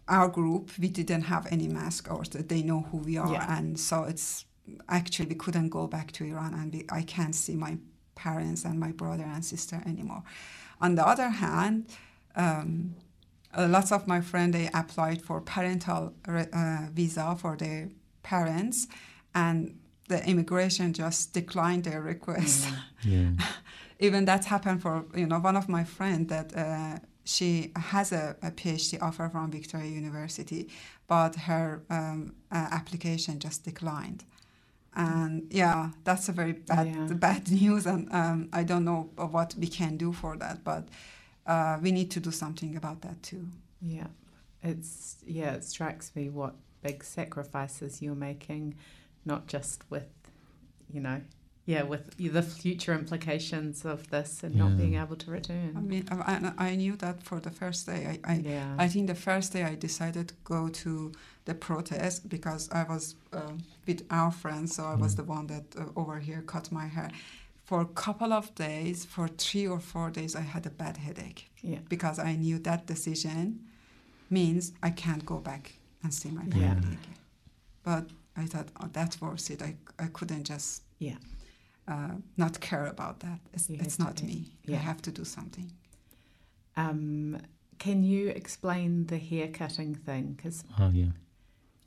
our 0.08 0.28
group, 0.28 0.70
we 0.78 0.88
didn't 0.88 1.22
have 1.22 1.46
any 1.50 1.68
mask, 1.68 2.10
or 2.10 2.24
th- 2.24 2.48
they 2.48 2.62
know 2.62 2.80
who 2.90 2.98
we 2.98 3.16
are, 3.18 3.32
Yeah. 3.32 3.58
and 3.58 3.78
so 3.78 4.04
it's 4.04 4.44
actually 4.88 5.28
we 5.28 5.34
couldn't 5.34 5.68
go 5.70 5.86
back 5.86 6.12
to 6.12 6.24
Iran, 6.24 6.54
and 6.54 6.72
we, 6.72 6.84
I 6.90 7.02
can't 7.02 7.34
see 7.34 7.54
my 7.56 7.78
parents 8.24 8.64
and 8.64 8.76
my 8.86 8.92
brother 9.02 9.24
and 9.34 9.44
sister 9.44 9.78
anymore. 9.92 10.22
On 10.80 10.90
the 10.98 11.04
other 11.12 11.30
hand, 11.44 11.74
um, 12.44 12.94
lots 13.76 13.90
of 13.92 14.06
my 14.06 14.20
friends 14.30 14.52
they 14.52 14.68
applied 14.82 15.20
for 15.26 15.40
parental 15.54 16.02
re- 16.26 16.52
uh, 16.52 16.86
visa 16.98 17.36
for 17.42 17.56
their 17.56 17.88
parents, 18.22 18.86
and 19.34 19.56
the 20.08 20.18
immigration 20.32 20.92
just 20.92 21.32
declined 21.34 21.84
their 21.84 22.02
request 22.14 22.66
Mm. 22.66 22.76
Yeah. 23.14 23.30
even 24.06 24.24
that 24.26 24.44
happened 24.44 24.80
for 24.82 24.94
you 25.20 25.26
know 25.30 25.40
one 25.48 25.56
of 25.62 25.66
my 25.68 25.84
friend 25.84 26.28
that 26.28 26.48
uh, 26.64 26.98
she 27.24 27.70
has 27.92 28.12
a, 28.12 28.24
a 28.42 28.50
PhD 28.50 28.98
offer 29.00 29.28
from 29.28 29.50
Victoria 29.50 29.90
University, 30.02 30.62
but 31.06 31.32
her 31.48 31.66
um, 31.90 32.18
uh, 32.50 32.68
application 32.78 33.34
just 33.38 33.64
declined. 33.64 34.24
And 34.94 35.46
yeah, 35.50 35.90
that's 36.04 36.28
a 36.28 36.32
very 36.32 36.52
bad 36.52 36.86
Yeah. 36.86 37.06
bad 37.14 37.50
news, 37.50 37.86
and 37.86 38.12
um, 38.12 38.48
I 38.52 38.62
don't 38.62 38.84
know 38.84 39.10
what 39.16 39.54
we 39.58 39.66
can 39.66 39.96
do 39.96 40.12
for 40.12 40.36
that, 40.36 40.62
but 40.64 40.88
uh, 41.46 41.78
we 41.82 41.92
need 41.92 42.10
to 42.10 42.20
do 42.20 42.30
something 42.30 42.76
about 42.76 43.00
that 43.02 43.22
too. 43.22 43.48
Yeah, 43.80 44.08
it's 44.62 45.16
yeah. 45.26 45.54
It 45.54 45.64
strikes 45.64 46.14
me 46.14 46.28
what 46.28 46.54
big 46.82 47.04
sacrifices 47.04 48.02
you're 48.02 48.14
making, 48.14 48.74
not 49.24 49.46
just 49.46 49.84
with, 49.90 50.08
you 50.92 51.00
know, 51.00 51.20
yeah, 51.64 51.82
with 51.84 52.16
the 52.18 52.42
future 52.42 52.92
implications 52.92 53.84
of 53.84 54.10
this 54.10 54.42
and 54.42 54.56
not 54.56 54.76
being 54.76 54.96
able 54.96 55.16
to 55.16 55.30
return 55.30 55.74
I 55.76 55.80
mean, 55.80 56.08
I, 56.10 56.52
I 56.58 56.76
knew 56.76 56.96
that 56.96 57.22
for 57.22 57.38
the 57.38 57.50
first 57.50 57.86
day. 57.86 58.20
I, 58.24 58.32
I 58.32 58.36
yeah, 58.38 58.74
I 58.78 58.88
think 58.88 59.06
the 59.06 59.14
first 59.14 59.52
day 59.52 59.62
I 59.62 59.76
decided 59.76 60.28
to 60.28 60.34
go 60.44 60.68
to 60.68 61.12
the 61.44 61.54
protest 61.54 62.28
because 62.28 62.70
I 62.72 62.84
was 62.84 63.16
um 63.32 63.58
with 63.86 64.02
our 64.10 64.30
friends, 64.30 64.74
so 64.76 64.82
I 64.84 64.94
was 64.94 65.12
Mm. 65.14 65.16
the 65.16 65.24
one 65.24 65.46
that 65.48 65.64
uh, 65.76 66.00
over 66.00 66.18
here 66.20 66.42
cut 66.42 66.70
my 66.72 66.86
hair. 66.86 67.10
For 67.64 67.80
a 67.80 67.86
couple 68.04 68.32
of 68.32 68.54
days, 68.54 69.04
for 69.04 69.28
three 69.28 69.66
or 69.68 69.80
four 69.80 70.10
days, 70.10 70.34
I 70.36 70.40
had 70.42 70.66
a 70.66 70.70
bad 70.70 70.96
headache 70.96 71.50
yeah, 71.62 71.80
because 71.88 72.18
I 72.18 72.36
knew 72.36 72.58
that 72.60 72.86
decision 72.86 73.60
means 74.28 74.72
I 74.82 74.90
can't 74.90 75.24
go 75.24 75.38
back 75.38 75.72
and 76.02 76.12
see 76.12 76.30
my 76.30 76.42
family 76.42 76.60
Yeah. 76.60 76.72
again. 76.78 77.16
But 77.82 78.04
I 78.36 78.46
thought, 78.46 78.68
oh, 78.80 78.88
that's 78.92 79.20
worth 79.20 79.50
it. 79.50 79.62
I, 79.62 79.76
I 79.98 80.06
couldn't 80.12 80.44
just 80.44 80.82
Yeah. 80.98 81.18
uh, 81.88 82.14
not 82.36 82.60
care 82.60 82.86
about 82.86 83.20
that. 83.20 83.40
It's, 83.54 83.68
it's 83.70 83.98
not 83.98 84.22
me. 84.22 84.36
yeah. 84.64 84.76
I 84.78 84.80
have 84.80 85.00
to 85.02 85.10
do 85.10 85.24
something. 85.24 85.70
Um, 86.76 87.38
can 87.78 88.02
you 88.04 88.28
explain 88.28 89.06
the 89.06 89.18
hair 89.18 89.48
cutting 89.48 89.94
thing? 89.94 90.34
Because 90.36 90.64
Oh, 90.78 90.90
yeah. 90.92 91.12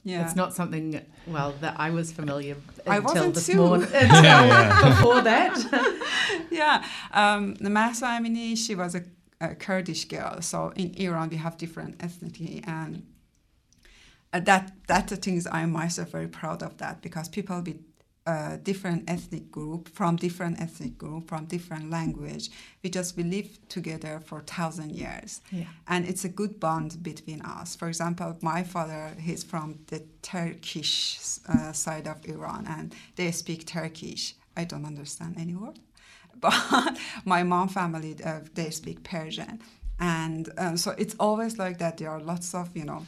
Yeah. 0.08 0.24
it's 0.24 0.36
not 0.36 0.54
something 0.54 1.04
well 1.26 1.56
that 1.62 1.80
I 1.80 1.90
was 1.90 2.12
familiar 2.12 2.58
I 2.86 2.98
until 2.98 3.14
wasn't 3.16 3.34
this 3.36 3.48
too. 3.48 3.56
morning. 3.56 3.88
Yeah, 3.94 4.46
yeah. 4.46 4.90
Before 4.90 5.22
that, 5.22 6.48
yeah, 6.52 6.86
um, 7.12 7.56
the 7.56 7.72
Mahsa 7.72 8.06
Amini, 8.06 8.56
she 8.56 8.76
was 8.76 8.94
a, 8.94 9.04
a 9.42 9.56
Kurdish 9.56 10.06
girl. 10.06 10.42
So 10.42 10.72
in 10.76 10.94
Iran, 10.96 11.30
we 11.30 11.38
have 11.38 11.58
different 11.58 11.98
ethnicity, 11.98 12.64
and 12.68 13.04
uh, 14.32 14.42
that 14.42 14.74
that's 14.88 15.10
the 15.10 15.18
things 15.18 15.48
I'm 15.52 15.72
myself 15.72 16.10
very 16.12 16.28
proud 16.28 16.62
of 16.62 16.78
that 16.78 17.02
because 17.02 17.28
people 17.28 17.62
with 17.66 17.82
uh, 18.28 18.58
different 18.64 19.08
ethnic 19.08 19.52
group 19.52 19.88
from 19.90 20.16
different 20.16 20.60
ethnic 20.60 20.98
group 20.98 21.28
from 21.28 21.46
different 21.46 21.92
language, 21.92 22.50
we 22.84 22.90
just 22.90 23.16
we 23.16 23.24
live 23.24 23.60
together 23.70 24.20
for 24.20 24.42
thousand 24.42 24.92
years 24.96 25.42
yeah, 25.52 25.66
and 25.88 26.08
it's 26.08 26.26
a 26.26 26.30
good 26.30 26.60
bond 26.60 27.04
between 27.04 27.42
us. 27.42 27.76
For 27.76 27.88
example, 27.88 28.36
my 28.42 28.64
father 28.64 29.16
he's 29.20 29.44
from 29.44 29.80
the 29.88 30.04
Turkish 30.24 31.20
uh, 31.48 31.72
side 31.72 32.08
of 32.08 32.26
Iran, 32.26 32.66
and 32.68 32.96
they 33.16 33.32
speak 33.32 33.68
Turkish. 33.68 34.34
I 34.58 34.64
don't 34.64 34.86
understand 34.86 35.36
any 35.38 35.54
word, 35.54 35.80
but 36.40 36.98
my 37.26 37.44
mom 37.44 37.68
family 37.68 38.16
uh, 38.24 38.40
they 38.56 38.72
speak 38.72 39.04
Persian, 39.04 39.60
and 40.00 40.50
um, 40.58 40.78
so 40.78 40.96
it's 40.98 41.16
always 41.20 41.60
like 41.60 41.78
that. 41.78 41.98
There 41.98 42.10
are 42.10 42.20
lots 42.20 42.56
of 42.56 42.76
you 42.76 42.86
know. 42.86 43.06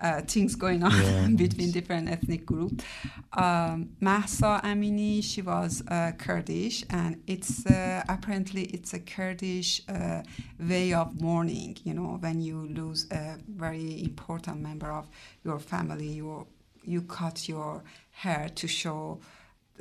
Uh, 0.00 0.20
things 0.22 0.54
going 0.54 0.82
on 0.84 0.92
Yeah. 0.92 1.26
between 1.36 1.72
different 1.72 2.08
ethnic 2.08 2.46
groups. 2.46 2.84
Um, 3.32 3.90
Mahsa 4.00 4.60
Amini, 4.64 5.22
she 5.22 5.42
was 5.42 5.82
uh, 5.88 6.12
Kurdish, 6.18 6.84
and 6.90 7.20
it's 7.26 7.66
uh, 7.66 8.02
apparently 8.08 8.64
it's 8.64 8.94
a 8.94 9.00
Kurdish 9.00 9.82
uh, 9.88 10.22
way 10.58 10.92
of 10.92 11.20
mourning. 11.20 11.76
You 11.84 11.94
know, 11.94 12.16
when 12.20 12.40
you 12.40 12.68
lose 12.68 13.06
a 13.10 13.38
very 13.48 14.02
important 14.02 14.60
member 14.60 14.90
of 14.92 15.08
your 15.44 15.58
family, 15.58 16.06
you 16.08 16.46
you 16.84 17.02
cut 17.02 17.48
your 17.48 17.82
hair 18.12 18.48
to 18.54 18.66
show 18.68 19.20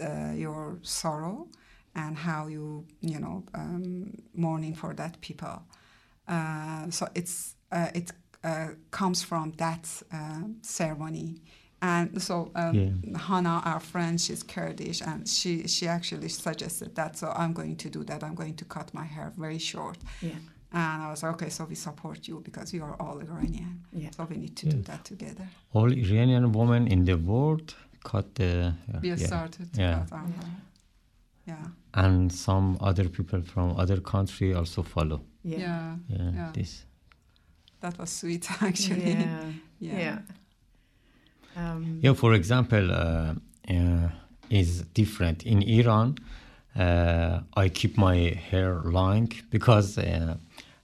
uh, 0.01 0.31
your 0.35 0.77
sorrow 0.81 1.47
and 1.95 2.17
how 2.17 2.47
you 2.47 2.85
you 3.01 3.19
know 3.19 3.43
um, 3.53 4.11
mourning 4.35 4.73
for 4.75 4.93
that 4.95 5.19
people. 5.21 5.61
Uh, 6.27 6.89
so 6.89 7.07
it's 7.15 7.55
uh, 7.71 7.89
it 7.93 8.11
uh, 8.11 8.13
comes 8.91 9.23
from 9.23 9.51
that 9.57 9.85
uh, 10.13 10.43
ceremony 10.61 11.41
And 11.81 12.21
so 12.21 12.49
um, 12.55 12.73
Yeah. 12.75 13.17
Hannah, 13.27 13.61
our 13.65 13.79
friend, 13.79 14.19
she's 14.19 14.43
Kurdish, 14.43 15.01
and 15.09 15.27
she 15.27 15.67
she 15.67 15.87
actually 15.87 16.29
suggested 16.29 16.89
that. 16.95 17.17
So 17.17 17.27
I'm 17.41 17.53
going 17.53 17.75
to 17.77 17.89
do 17.89 18.03
that. 18.05 18.23
I'm 18.23 18.35
going 18.35 18.55
to 18.55 18.65
cut 18.65 18.87
my 18.93 19.05
hair 19.15 19.31
very 19.37 19.59
short. 19.59 19.97
Yeah. 20.21 20.39
And 20.71 21.03
I 21.03 21.07
was 21.11 21.21
like, 21.23 21.33
okay, 21.35 21.49
so 21.49 21.65
we 21.69 21.75
support 21.75 22.27
you 22.27 22.41
because 22.43 22.67
you 22.75 22.83
are 22.87 22.95
all 23.03 23.17
Iranian. 23.19 23.73
Yeah. 23.93 24.11
So 24.15 24.23
we 24.29 24.37
need 24.37 24.55
to 24.61 24.65
do 24.75 24.81
that 24.89 25.01
together. 25.05 25.47
All 25.73 25.91
Iranian 25.91 26.51
women 26.51 26.87
in 26.87 27.05
the 27.05 27.15
world 27.15 27.75
cut 28.03 28.25
the 28.35 28.51
uh, 28.93 28.99
We 29.01 29.07
yeah. 29.09 29.27
started 29.27 29.65
to 29.73 29.81
Yeah. 29.81 29.99
cut 29.99 30.11
our 30.19 30.27
hair. 30.39 30.51
Yeah. 31.47 31.67
and 31.93 32.31
some 32.31 32.77
other 32.89 33.07
people 33.09 33.41
from 33.53 33.67
other 33.83 34.01
country 34.01 34.53
also 34.59 34.83
follow. 34.83 35.19
Yeah. 35.43 35.59
Yeah. 35.59 35.95
Yeah, 36.09 36.31
Yeah. 36.35 36.51
this. 36.53 36.85
That 37.81 37.97
was 37.99 38.09
sweet, 38.09 38.49
actually. 38.61 39.11
Yeah. 39.11 39.51
Yeah. 39.79 39.99
Yeah. 39.99 40.19
Um, 41.55 41.99
Yeah, 42.01 42.13
for 42.13 42.33
example, 42.33 42.91
uh, 42.91 43.33
uh, 43.69 44.09
is 44.49 44.83
different 44.93 45.43
in 45.43 45.61
Iran. 45.61 46.15
Uh, 46.75 47.39
I 47.55 47.69
keep 47.69 47.97
my 47.97 48.39
hair 48.51 48.81
long 48.83 49.31
because 49.49 49.97
uh, 49.97 50.35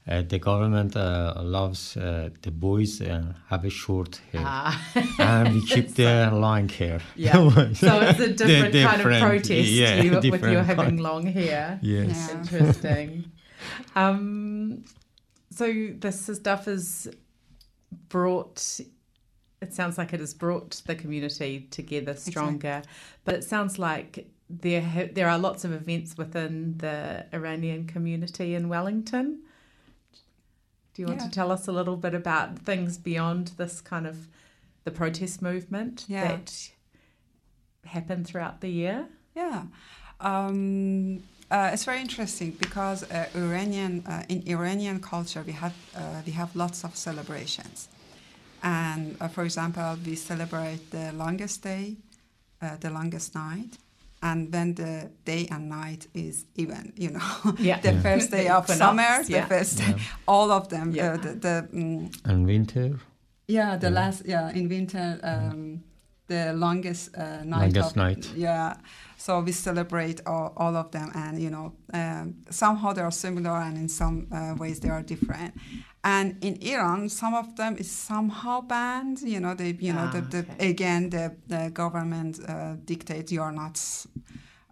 uh, 0.07 0.21
the 0.27 0.39
government 0.39 0.95
uh, 0.95 1.33
loves 1.43 1.95
uh, 1.95 2.29
the 2.41 2.51
boys 2.51 2.99
uh, 3.01 3.21
have 3.49 3.63
a 3.63 3.69
short 3.69 4.19
hair, 4.31 4.41
ah. 4.43 4.81
and 5.19 5.53
we 5.53 5.65
keep 5.65 5.93
the 5.95 6.29
long 6.33 6.67
hair. 6.69 6.99
Yeah. 7.15 7.33
So 7.73 8.01
it's 8.01 8.19
a 8.19 8.27
The 8.27 8.33
different, 8.33 8.73
kind 8.73 9.01
of 9.01 9.21
protest 9.21 9.69
yeah, 9.69 10.01
you, 10.01 10.11
with 10.11 10.21
different 10.21 10.53
your 10.53 10.63
having 10.63 10.97
long 10.97 11.27
hair. 11.27 11.79
Yes. 11.81 12.29
Yeah. 12.31 12.39
Interesting. 12.39 13.25
um, 13.95 14.83
so 15.55 15.89
this 15.99 16.25
stuff 16.35 16.67
is 16.67 17.09
brought. 18.09 18.79
It 19.61 19.73
sounds 19.73 19.97
like 19.97 20.13
it 20.13 20.19
has 20.19 20.33
brought 20.33 20.81
the 20.85 20.95
community 20.95 21.67
together 21.71 22.15
stronger, 22.15 22.81
but 23.23 23.35
it 23.35 23.43
sounds 23.43 23.79
like 23.79 24.27
there 24.49 24.81
ha- 24.81 25.09
there 25.13 25.29
are 25.29 25.39
lots 25.39 25.63
of 25.63 25.71
events 25.71 26.17
within 26.17 26.77
the 26.77 27.25
Iranian 27.33 27.87
community 27.87 28.55
in 28.55 28.67
Wellington. 28.67 29.39
Do 30.93 31.01
you 31.01 31.07
want 31.07 31.21
Yeah. 31.21 31.27
to 31.27 31.31
tell 31.31 31.51
us 31.51 31.67
a 31.67 31.71
little 31.71 31.95
bit 31.97 32.13
about 32.13 32.59
things 32.59 32.97
beyond 32.97 33.49
this 33.57 33.81
kind 33.81 34.05
of 34.05 34.27
the 34.83 34.91
protest 34.91 35.41
movement 35.41 36.05
Yeah. 36.07 36.27
that 36.27 36.71
happen 37.85 38.23
throughout 38.25 38.61
the 38.61 38.69
year? 38.69 39.07
Yeah. 39.35 39.63
Um, 40.19 41.23
uh, 41.53 41.69
it's 41.73 41.85
very 41.85 42.01
interesting 42.01 42.51
because 42.59 43.03
uh, 43.03 43.25
Iranian 43.35 43.93
uh, 44.07 44.23
in 44.33 44.41
Iranian 44.47 44.99
culture 44.99 45.43
we 45.45 45.53
have 45.53 45.73
uh, 45.95 46.01
we 46.25 46.31
have 46.33 46.49
lots 46.55 46.83
of 46.83 46.95
celebrations, 46.95 47.89
and 48.61 49.15
uh, 49.21 49.27
for 49.27 49.43
example 49.43 49.97
we 50.05 50.15
celebrate 50.15 50.81
the 50.91 51.11
longest 51.13 51.61
day, 51.63 51.85
uh, 52.61 52.75
the 52.79 52.89
longest 52.89 53.35
night, 53.35 53.77
and 54.21 54.51
then 54.51 54.73
the 54.75 55.09
day 55.25 55.47
and 55.51 55.69
night 55.69 56.07
is 56.13 56.45
even. 56.55 56.91
You 56.95 57.11
know, 57.11 57.31
Yeah. 57.59 57.79
the 57.87 57.91
Yeah. 57.93 58.01
first 58.01 58.31
day 58.31 58.47
of 58.49 58.67
summer, 58.67 59.21
yeah. 59.27 59.41
the 59.41 59.47
first 59.55 59.79
Yeah. 59.79 59.97
all 60.27 60.49
of 60.51 60.67
them. 60.69 60.91
Yeah. 60.95 61.13
Uh, 61.13 61.17
the 61.21 61.31
the 61.39 61.67
mm, 61.73 62.09
And 62.25 62.45
winter, 62.47 62.99
yeah, 63.47 63.77
the 63.79 63.87
Yeah. 63.89 63.99
last 64.01 64.25
yeah 64.25 64.55
in 64.57 64.69
winter, 64.69 65.19
um, 65.23 65.83
the 66.27 66.53
longest 66.53 67.15
uh, 67.17 67.43
night. 67.43 67.73
Longest 67.73 67.89
of, 67.91 67.95
night. 67.95 68.31
Yeah, 68.35 68.75
so 69.17 69.39
we 69.41 69.51
celebrate 69.51 70.21
all, 70.25 70.53
all 70.57 70.75
of 70.75 70.91
them, 70.91 71.11
and 71.13 71.41
you 71.41 71.49
know 71.49 71.73
um, 71.93 72.35
somehow 72.49 72.93
they 72.93 73.01
are 73.01 73.11
similar, 73.11 73.51
and 73.51 73.77
in 73.77 73.89
some 73.89 74.27
uh, 74.31 74.55
ways 74.57 74.79
they 74.79 74.89
are 74.89 75.01
different. 75.03 75.53
And 76.03 76.35
in 76.43 76.57
Iran, 76.61 77.07
some 77.09 77.33
of 77.33 77.55
them 77.55 77.77
is 77.77 77.89
somehow 77.89 78.61
banned. 78.61 79.21
You 79.21 79.39
know, 79.39 79.53
they 79.55 79.75
you 79.79 79.93
know 79.93 80.09
Ah, 80.09 80.11
the, 80.11 80.21
the 80.21 80.39
okay. 80.39 80.69
again 80.69 81.09
the 81.09 81.35
the 81.47 81.69
government 81.73 82.39
uh, 82.47 82.75
dictates 82.85 83.31
you 83.31 83.41
are 83.41 83.51
not. 83.53 83.79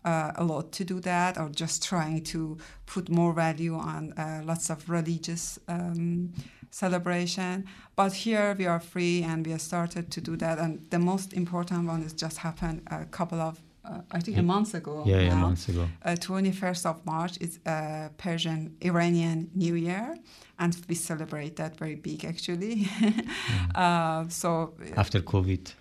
Uh, 0.04 0.32
allowed 0.38 0.72
to 0.72 0.84
do 0.84 1.00
that, 1.00 1.38
or 1.38 1.48
just 1.50 1.84
trying 1.84 2.24
to 2.24 2.58
put 2.88 3.08
more 3.08 3.34
value 3.34 3.76
on 3.76 4.12
uh, 4.18 4.42
lots 4.44 4.72
of 4.72 4.90
religious 4.90 5.60
um, 5.68 6.34
celebration. 6.72 7.66
But 7.96 8.14
here 8.14 8.56
we 8.58 8.66
are 8.66 8.80
free 8.80 9.22
and 9.24 9.46
we 9.46 9.52
have 9.52 9.62
started 9.62 10.10
to 10.12 10.22
do 10.22 10.36
that. 10.38 10.58
And 10.58 10.90
the 10.90 11.00
most 11.00 11.34
important 11.34 11.88
one 11.88 12.02
is 12.02 12.14
just 12.14 12.38
happened 12.38 12.82
a 12.88 13.06
couple 13.06 13.40
of, 13.40 13.62
uh, 13.86 14.00
I 14.12 14.20
think, 14.20 14.38
a 14.38 14.42
month 14.42 14.74
ago. 14.74 15.04
yeah, 15.06 15.20
yeah, 15.20 15.30
now. 15.30 15.42
months 15.48 15.68
ago. 15.70 15.88
Uh, 16.04 16.12
21st 16.12 16.86
of 16.86 17.06
March 17.06 17.38
is 17.40 17.60
uh, 17.66 18.10
Persian 18.18 18.76
Iranian 18.82 19.50
New 19.54 19.76
Year, 19.76 20.16
and 20.58 20.76
we 20.90 20.96
celebrate 20.96 21.56
that 21.58 21.78
very 21.78 21.96
big 21.96 22.26
actually. 22.26 22.88
uh, 23.76 24.26
so 24.30 24.74
After 24.96 25.20
COVID. 25.22 25.74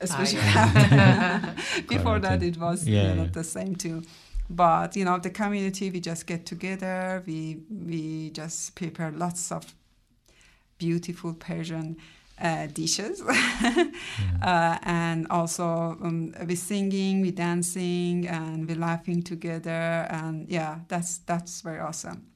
especially 0.00 0.40
before 1.88 2.18
that 2.26 2.42
it 2.42 2.56
was 2.56 2.88
Yeah, 2.88 3.08
you 3.10 3.14
know, 3.16 3.22
yeah. 3.24 3.30
the 3.32 3.44
same 3.44 3.74
too 3.76 4.02
but 4.48 4.96
you 4.96 5.04
know 5.04 5.18
the 5.18 5.30
community 5.30 5.90
we 5.90 6.00
just 6.00 6.26
get 6.26 6.44
together 6.44 7.22
we 7.26 7.58
we 7.70 8.30
just 8.30 8.74
prepare 8.74 9.12
lots 9.12 9.52
of 9.52 9.62
beautiful 10.86 11.32
persian 11.34 11.96
uh, 12.42 12.66
dishes 12.80 13.20
uh, 14.42 14.78
and 14.82 15.26
also 15.28 15.64
um, 16.02 16.34
we 16.48 16.54
singing 16.54 17.20
we 17.20 17.30
dancing 17.30 18.26
and 18.26 18.66
we 18.68 18.74
laughing 18.74 19.22
together 19.22 19.82
and 20.10 20.48
yeah 20.48 20.78
that's 20.88 21.18
that's 21.30 21.60
very 21.60 21.80
awesome 21.88 22.30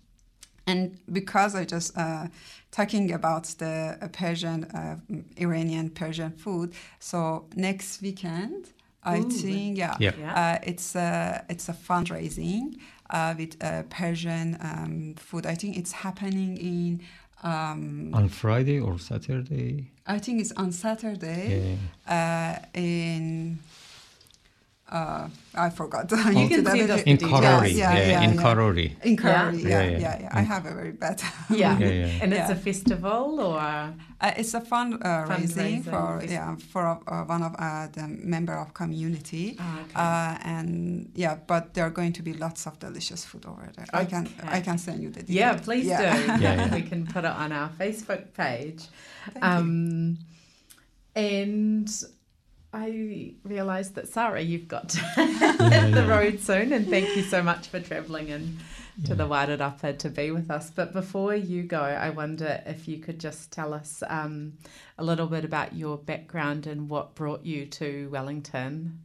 and 0.66 0.98
because 1.12 1.54
I 1.54 1.64
just 1.64 1.96
uh, 1.96 2.26
talking 2.70 3.12
about 3.12 3.44
the 3.58 3.98
uh, 4.00 4.08
Persian, 4.08 4.64
uh, 4.64 4.96
Iranian 5.36 5.90
Persian 5.90 6.32
food, 6.32 6.72
so 6.98 7.46
next 7.54 8.00
weekend, 8.00 8.72
I 9.02 9.18
Ooh. 9.18 9.30
think, 9.30 9.76
yeah, 9.76 9.96
Yeah. 10.00 10.12
Yeah. 10.18 10.34
Uh, 10.34 10.58
it's 10.70 10.96
a 10.96 11.44
it's 11.50 11.68
a 11.68 11.74
fundraising 11.74 12.78
uh, 13.10 13.34
with 13.36 13.62
uh, 13.62 13.82
Persian 13.90 14.56
um, 14.60 15.14
food. 15.18 15.44
I 15.46 15.54
think 15.54 15.76
it's 15.76 15.92
happening 15.92 16.56
in. 16.56 17.02
Um, 17.44 18.10
On 18.14 18.28
Friday 18.28 18.80
or 18.80 18.98
Saturday. 18.98 19.90
I 20.06 20.18
think 20.18 20.40
it's 20.40 20.52
on 20.56 20.72
Saturday 20.72 21.76
Yeah. 22.08 22.14
uh, 22.14 22.78
in. 22.78 23.58
Uh, 24.86 25.28
I 25.54 25.70
forgot. 25.70 26.10
You 26.12 26.48
can 26.48 26.48
can 26.48 26.66
send 26.66 26.90
us 26.90 27.02
In 27.02 27.16
the 27.16 27.24
Karori. 27.26 27.72
Yeah, 27.74 27.94
Yeah, 27.96 28.06
yeah, 28.06 28.22
in 28.28 28.34
yeah. 28.34 28.42
Karori. 28.42 28.88
In 29.02 29.16
Karori, 29.16 29.62
Yeah, 29.62 29.68
yeah, 29.68 29.82
yeah. 29.90 29.98
yeah, 29.98 30.20
yeah. 30.20 30.28
I 30.38 30.42
have 30.42 30.66
a 30.66 30.74
very 30.74 30.92
bad. 30.92 31.22
Yeah. 31.50 31.78
Yeah, 31.82 31.88
yeah. 31.88 32.22
And 32.22 32.32
it's 32.34 32.48
Yeah. 32.50 32.56
a 32.56 32.56
festival 32.68 33.40
or 33.40 33.58
Uh, 34.20 34.32
it's 34.36 34.54
a 34.54 34.60
fund 34.60 34.94
uh, 35.02 35.24
raising 35.28 35.82
Fundraising. 35.82 35.90
for 35.90 36.24
yeah 36.36 36.56
for 36.72 36.84
uh, 36.86 37.24
one 37.34 37.42
of 37.42 37.52
uh, 37.58 37.88
the 37.96 38.06
member 38.08 38.54
of 38.64 38.72
community. 38.74 39.56
Ah, 39.58 39.80
okay. 39.82 39.94
Uh, 40.04 40.54
and 40.56 40.70
yeah, 41.14 41.34
but 41.46 41.72
there 41.74 41.84
are 41.88 41.94
going 42.00 42.12
to 42.12 42.22
be 42.22 42.32
lots 42.34 42.66
of 42.66 42.78
delicious 42.78 43.24
food 43.24 43.44
over 43.46 43.66
there. 43.76 43.86
I 43.92 44.04
can 44.04 44.28
I 44.56 44.60
can 44.60 44.78
send 44.78 45.02
you 45.02 45.10
the 45.10 45.20
details. 45.22 45.40
yeah, 45.42 45.52
please 45.66 45.86
Yeah. 45.86 46.00
do. 46.16 46.42
Yeah, 46.44 46.54
yeah. 46.60 46.74
We 46.74 46.82
can 46.82 47.06
put 47.06 47.24
it 47.24 47.34
on 47.42 47.52
our 47.52 47.70
Facebook 47.80 48.22
page. 48.36 48.80
Thank 49.32 49.44
you. 49.44 49.50
Um, 49.50 50.18
and 51.16 51.88
I 52.74 53.34
realised 53.44 53.94
that 53.94 54.08
Sara, 54.08 54.40
you've 54.40 54.66
got 54.66 54.88
to 54.90 55.00
hit 55.14 55.94
the 55.94 56.06
road 56.08 56.40
soon, 56.40 56.72
and 56.72 56.88
thank 56.88 57.16
you 57.16 57.22
so 57.22 57.40
much 57.40 57.68
for 57.68 57.78
travelling 57.78 58.28
in 58.28 58.58
to 59.04 59.14
the 59.14 59.28
Wairarapa 59.28 59.96
to 59.98 60.08
be 60.08 60.32
with 60.32 60.50
us. 60.50 60.70
But 60.70 60.92
before 60.92 61.36
you 61.36 61.62
go, 61.62 61.80
I 61.80 62.10
wonder 62.10 62.62
if 62.66 62.88
you 62.88 62.98
could 62.98 63.20
just 63.20 63.52
tell 63.52 63.72
us 63.72 64.02
um, 64.08 64.54
a 64.98 65.04
little 65.04 65.28
bit 65.28 65.44
about 65.44 65.74
your 65.76 65.96
background 65.96 66.66
and 66.66 66.88
what 66.88 67.14
brought 67.14 67.44
you 67.44 67.66
to 67.66 68.08
Wellington. 68.10 69.00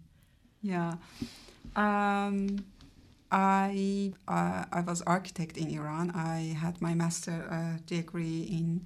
Yeah. 0.63 0.95
Um, 1.75 2.65
I 3.31 4.13
uh, 4.27 4.65
I 4.71 4.81
was 4.81 5.03
architect 5.03 5.57
in 5.57 5.69
Iran. 5.69 6.09
I 6.11 6.55
had 6.59 6.81
my 6.81 6.95
master 6.95 7.47
uh, 7.51 7.79
degree 7.85 8.47
in 8.49 8.85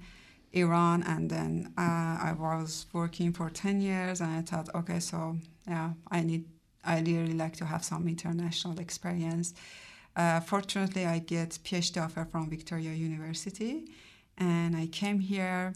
Iran, 0.54 1.02
and 1.02 1.30
then 1.30 1.72
uh, 1.76 2.18
I 2.30 2.34
was 2.38 2.86
working 2.92 3.32
for 3.32 3.50
ten 3.50 3.80
years. 3.80 4.20
And 4.20 4.30
I 4.30 4.42
thought, 4.42 4.68
okay, 4.74 5.00
so 5.00 5.36
yeah, 5.68 5.90
I 6.10 6.20
need. 6.22 6.44
I 6.86 7.00
really 7.00 7.32
like 7.32 7.56
to 7.56 7.64
have 7.64 7.82
some 7.82 8.06
international 8.08 8.78
experience. 8.78 9.54
Uh, 10.16 10.40
fortunately, 10.40 11.06
I 11.06 11.18
get 11.18 11.58
PhD 11.64 12.02
offer 12.02 12.26
from 12.30 12.50
Victoria 12.50 12.92
University, 12.92 13.90
and 14.38 14.76
I 14.76 14.86
came 14.86 15.18
here. 15.18 15.72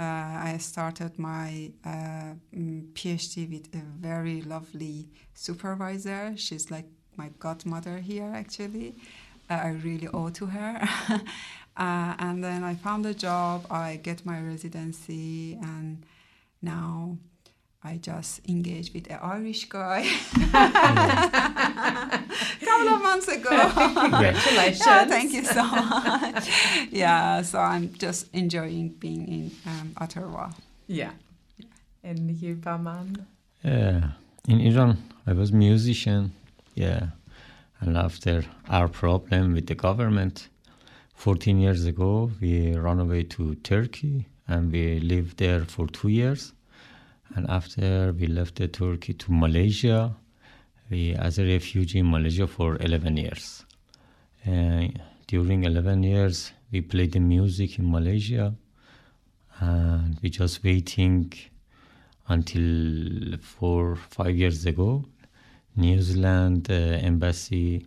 Uh, 0.00 0.04
I 0.52 0.58
started 0.60 1.18
my 1.18 1.72
uh, 1.84 2.34
mm, 2.54 2.92
PhD 2.92 3.50
with 3.50 3.74
a 3.74 3.82
very 3.98 4.42
lovely 4.42 5.08
supervisor. 5.34 6.34
She's 6.36 6.70
like 6.70 6.86
my 7.16 7.30
godmother 7.38 7.98
here, 7.98 8.32
actually. 8.34 8.94
Uh, 9.50 9.54
I 9.54 9.68
really 9.70 10.08
owe 10.08 10.30
to 10.30 10.46
her. 10.46 10.88
uh, 11.78 12.14
and 12.18 12.42
then 12.42 12.64
I 12.64 12.74
found 12.74 13.06
a 13.06 13.14
job. 13.14 13.66
I 13.70 13.96
get 14.02 14.26
my 14.26 14.40
residency, 14.40 15.58
and 15.62 16.04
now 16.60 17.18
I 17.84 17.96
just 17.98 18.40
engaged 18.48 18.92
with 18.94 19.08
an 19.10 19.20
Irish 19.22 19.68
guy. 19.68 20.04
couple 22.78 22.94
of 22.94 23.02
months 23.02 23.28
ago. 23.28 23.70
Congratulations. 23.94 24.86
Yeah, 24.86 25.04
thank 25.06 25.32
you 25.32 25.44
so 25.44 25.64
much. 25.64 26.48
yeah, 26.90 27.42
so 27.42 27.58
I'm 27.58 27.92
just 27.94 28.26
enjoying 28.32 28.90
being 28.90 29.28
in 29.28 29.50
um, 29.66 29.92
Aotearoa. 30.00 30.54
Yeah. 30.86 31.12
And 32.02 32.30
you, 32.30 32.54
Bahman? 32.54 33.26
Yeah, 33.64 34.12
in 34.48 34.60
Iran, 34.60 34.98
I 35.26 35.32
was 35.32 35.52
musician. 35.52 36.32
Yeah, 36.74 37.08
and 37.80 37.96
after 37.96 38.44
our 38.68 38.88
problem 38.88 39.54
with 39.54 39.66
the 39.66 39.74
government, 39.74 40.48
14 41.18 41.58
years 41.58 41.84
ago, 41.84 42.30
we 42.40 42.76
ran 42.76 43.00
away 43.00 43.24
to 43.24 43.56
Turkey 43.56 44.28
and 44.46 44.70
we 44.70 45.00
lived 45.00 45.38
there 45.38 45.64
for 45.64 45.88
two 45.88 46.06
years. 46.06 46.52
And 47.34 47.44
after 47.50 48.12
we 48.12 48.28
left 48.28 48.62
Turkey 48.72 49.14
to 49.14 49.32
Malaysia, 49.32 50.14
we 50.88 51.14
as 51.14 51.40
a 51.40 51.44
refugee 51.44 51.98
in 51.98 52.08
Malaysia 52.08 52.46
for 52.46 52.80
11 52.80 53.16
years. 53.16 53.64
Uh, 54.46 54.86
during 55.26 55.64
11 55.64 56.04
years, 56.04 56.52
we 56.70 56.82
played 56.82 57.10
the 57.10 57.20
music 57.20 57.80
in 57.80 57.90
Malaysia, 57.90 58.54
and 59.58 60.20
we 60.22 60.30
just 60.30 60.62
waiting 60.62 61.32
until 62.28 63.36
four 63.40 63.96
five 63.96 64.36
years 64.36 64.66
ago, 64.66 65.04
New 65.74 66.00
Zealand 66.00 66.68
uh, 66.70 66.74
embassy 66.74 67.84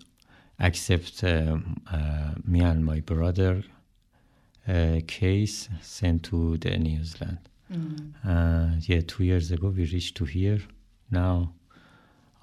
accept 0.62 1.24
um, 1.24 1.76
uh, 1.92 2.32
me 2.46 2.62
and 2.62 2.86
my 2.86 3.00
brother 3.02 3.64
uh, 4.68 5.00
case 5.08 5.70
sent 5.82 6.24
to 6.24 6.58
the 6.58 6.78
New 6.78 7.04
Zealand. 7.04 7.40
Mm. 7.74 8.14
Uh, 8.26 8.76
yeah, 8.82 9.02
two 9.06 9.24
years 9.24 9.52
ago 9.52 9.70
we 9.70 9.86
reached 9.86 10.16
to 10.18 10.26
here. 10.26 10.62
Now 11.10 11.54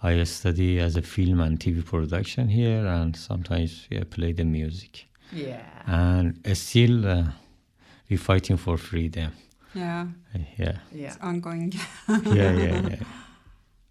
I 0.03 0.23
study 0.25 0.81
as 0.81 0.97
a 0.97 1.03
film 1.03 1.41
and 1.41 1.59
TV 1.59 1.85
production 1.85 2.49
here, 2.49 2.87
and 2.87 3.17
sometimes 3.17 3.89
I 3.93 4.05
play 4.05 4.33
the 4.33 4.45
music. 4.45 5.07
Yeah. 5.33 5.63
And 5.87 6.41
still, 6.57 7.07
uh, 7.07 7.25
we're 8.09 8.19
fighting 8.19 8.57
for 8.57 8.77
freedom. 8.79 9.33
Yeah. 9.75 10.07
Uh, 10.35 10.39
yeah. 10.57 10.79
Yeah. 10.93 11.07
It's 11.09 11.19
ongoing. 11.21 11.73
yeah, 12.09 12.53
yeah, 12.53 12.89
yeah. 12.89 12.97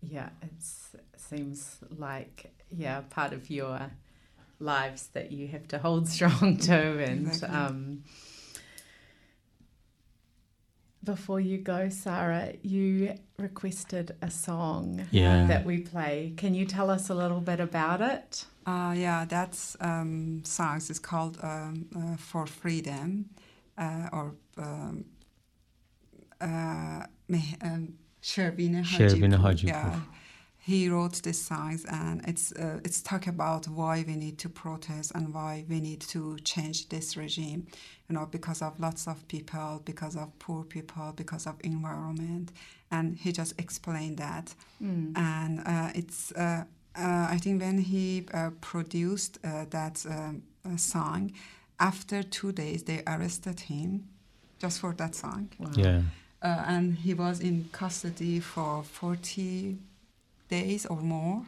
Yeah, 0.02 0.30
it 0.42 1.20
seems 1.20 1.80
like 1.98 2.52
yeah 2.70 3.02
part 3.10 3.34
of 3.34 3.50
your 3.50 3.80
lives 4.60 5.08
that 5.14 5.32
you 5.32 5.48
have 5.48 5.68
to 5.70 5.80
hold 5.80 6.08
strong 6.16 6.58
to, 6.58 7.04
and 7.04 7.28
exactly. 7.28 7.58
um, 7.58 8.04
before 11.04 11.40
you 11.40 11.58
go, 11.58 11.90
Sara, 11.90 12.54
you 12.62 13.16
requested 13.38 14.16
a 14.22 14.30
song 14.30 15.08
yeah. 15.12 15.48
that 15.48 15.66
we 15.66 15.80
play. 15.80 16.34
Can 16.36 16.54
you 16.54 16.66
tell 16.66 16.90
us 16.90 17.10
a 17.10 17.16
little 17.16 17.40
bit 17.40 17.60
about 17.60 18.02
it? 18.02 18.46
Uh, 18.66 18.94
yeah, 18.96 19.24
that's 19.24 19.78
um, 19.80 20.44
songs 20.44 20.90
is 20.90 21.00
called 21.00 21.38
um, 21.42 21.88
uh, 21.96 22.18
"For 22.18 22.46
Freedom," 22.46 23.30
uh, 23.78 24.10
or 24.12 24.36
um, 24.58 25.06
uh, 26.42 27.06
Shervin 28.22 28.84
Hajipour. 28.84 29.68
Yeah, 29.68 30.00
he 30.68 30.90
wrote 30.90 31.22
these 31.24 31.42
songs, 31.42 31.86
and 31.86 32.22
it's 32.28 32.52
uh, 32.52 32.82
it's 32.84 33.02
talk 33.02 33.26
about 33.28 33.70
why 33.70 34.04
we 34.06 34.18
need 34.18 34.38
to 34.40 34.50
protest 34.50 35.14
and 35.16 35.34
why 35.34 35.64
we 35.70 35.80
need 35.80 36.02
to 36.02 36.38
change 36.44 36.90
this 36.90 37.16
regime. 37.16 37.68
You 38.10 38.16
know, 38.16 38.26
because 38.26 38.62
of 38.62 38.78
lots 38.78 39.08
of 39.08 39.26
people, 39.30 39.82
because 39.86 40.18
of 40.18 40.28
poor 40.40 40.66
people, 40.66 41.14
because 41.16 41.48
of 41.48 41.56
environment, 41.64 42.52
and 42.92 43.16
he 43.16 43.32
just 43.32 43.58
explained 43.58 44.18
that. 44.18 44.54
Mm. 44.84 45.18
And 45.18 45.62
uh, 45.66 45.92
it's 45.96 46.34
uh, 46.34 46.66
uh 46.98 47.28
I 47.36 47.38
think 47.42 47.62
when 47.62 47.78
he 47.78 48.26
uh, 48.34 48.50
produced 48.60 49.40
uh, 49.46 49.68
that 49.70 50.06
um, 50.10 50.44
song, 50.78 51.32
after 51.80 52.24
two 52.24 52.52
days 52.52 52.84
they 52.84 53.04
arrested 53.08 53.62
him, 53.62 54.04
just 54.60 54.80
for 54.82 54.94
that 54.96 55.16
song. 55.16 55.48
Wow. 55.60 55.72
Yeah. 55.78 56.02
and 56.44 56.98
he 56.98 57.14
was 57.14 57.40
in 57.40 57.70
custody 57.72 58.42
for 58.42 58.84
forty 58.84 59.78
days 60.48 60.86
or 60.86 60.98
more. 60.98 61.44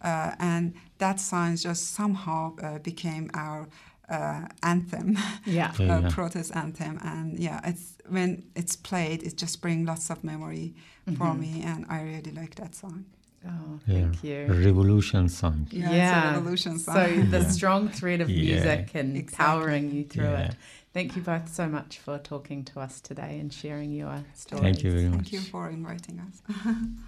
Uh, 0.00 0.32
and 0.38 0.74
that 0.98 1.18
song 1.20 1.56
just 1.56 1.94
somehow 1.94 2.54
uh, 2.62 2.78
became 2.78 3.30
our 3.34 3.68
uh, 4.08 4.46
anthem, 4.62 5.18
yeah, 5.44 5.72
yeah. 5.78 6.08
protest 6.10 6.54
anthem, 6.54 6.98
and 7.02 7.38
yeah, 7.38 7.60
it's 7.64 7.94
when 8.08 8.44
it's 8.54 8.76
played, 8.76 9.22
it 9.22 9.36
just 9.36 9.60
brings 9.60 9.86
lots 9.86 10.10
of 10.10 10.24
memory 10.24 10.74
mm-hmm. 11.06 11.16
for 11.16 11.34
me, 11.34 11.62
and 11.64 11.84
I 11.88 12.02
really 12.02 12.32
like 12.32 12.54
that 12.54 12.74
song. 12.74 13.04
Oh, 13.46 13.78
thank 13.86 14.22
yeah. 14.24 14.46
you. 14.46 14.64
Revolution 14.64 15.28
song. 15.28 15.68
Yeah, 15.70 15.90
yeah. 15.92 16.34
revolution 16.34 16.78
song. 16.78 16.94
So 16.94 17.22
the 17.30 17.44
strong 17.44 17.88
thread 17.88 18.20
of 18.20 18.28
music 18.28 18.90
and 18.94 19.16
exactly. 19.16 19.44
powering 19.44 19.90
you 19.92 20.04
through 20.04 20.34
it. 20.34 20.56
Thank 20.92 21.14
you 21.14 21.22
both 21.22 21.52
so 21.54 21.68
much 21.68 21.98
for 21.98 22.18
talking 22.18 22.64
to 22.64 22.80
us 22.80 23.00
today 23.00 23.38
and 23.38 23.52
sharing 23.52 23.92
your 23.92 24.24
stories. 24.34 24.62
Thank 24.62 24.82
you 24.82 24.90
very 24.90 25.04
much. 25.04 25.28
Thank 25.28 25.32
you 25.32 25.40
for 25.40 25.68
inviting 25.68 26.20
us. 26.20 26.42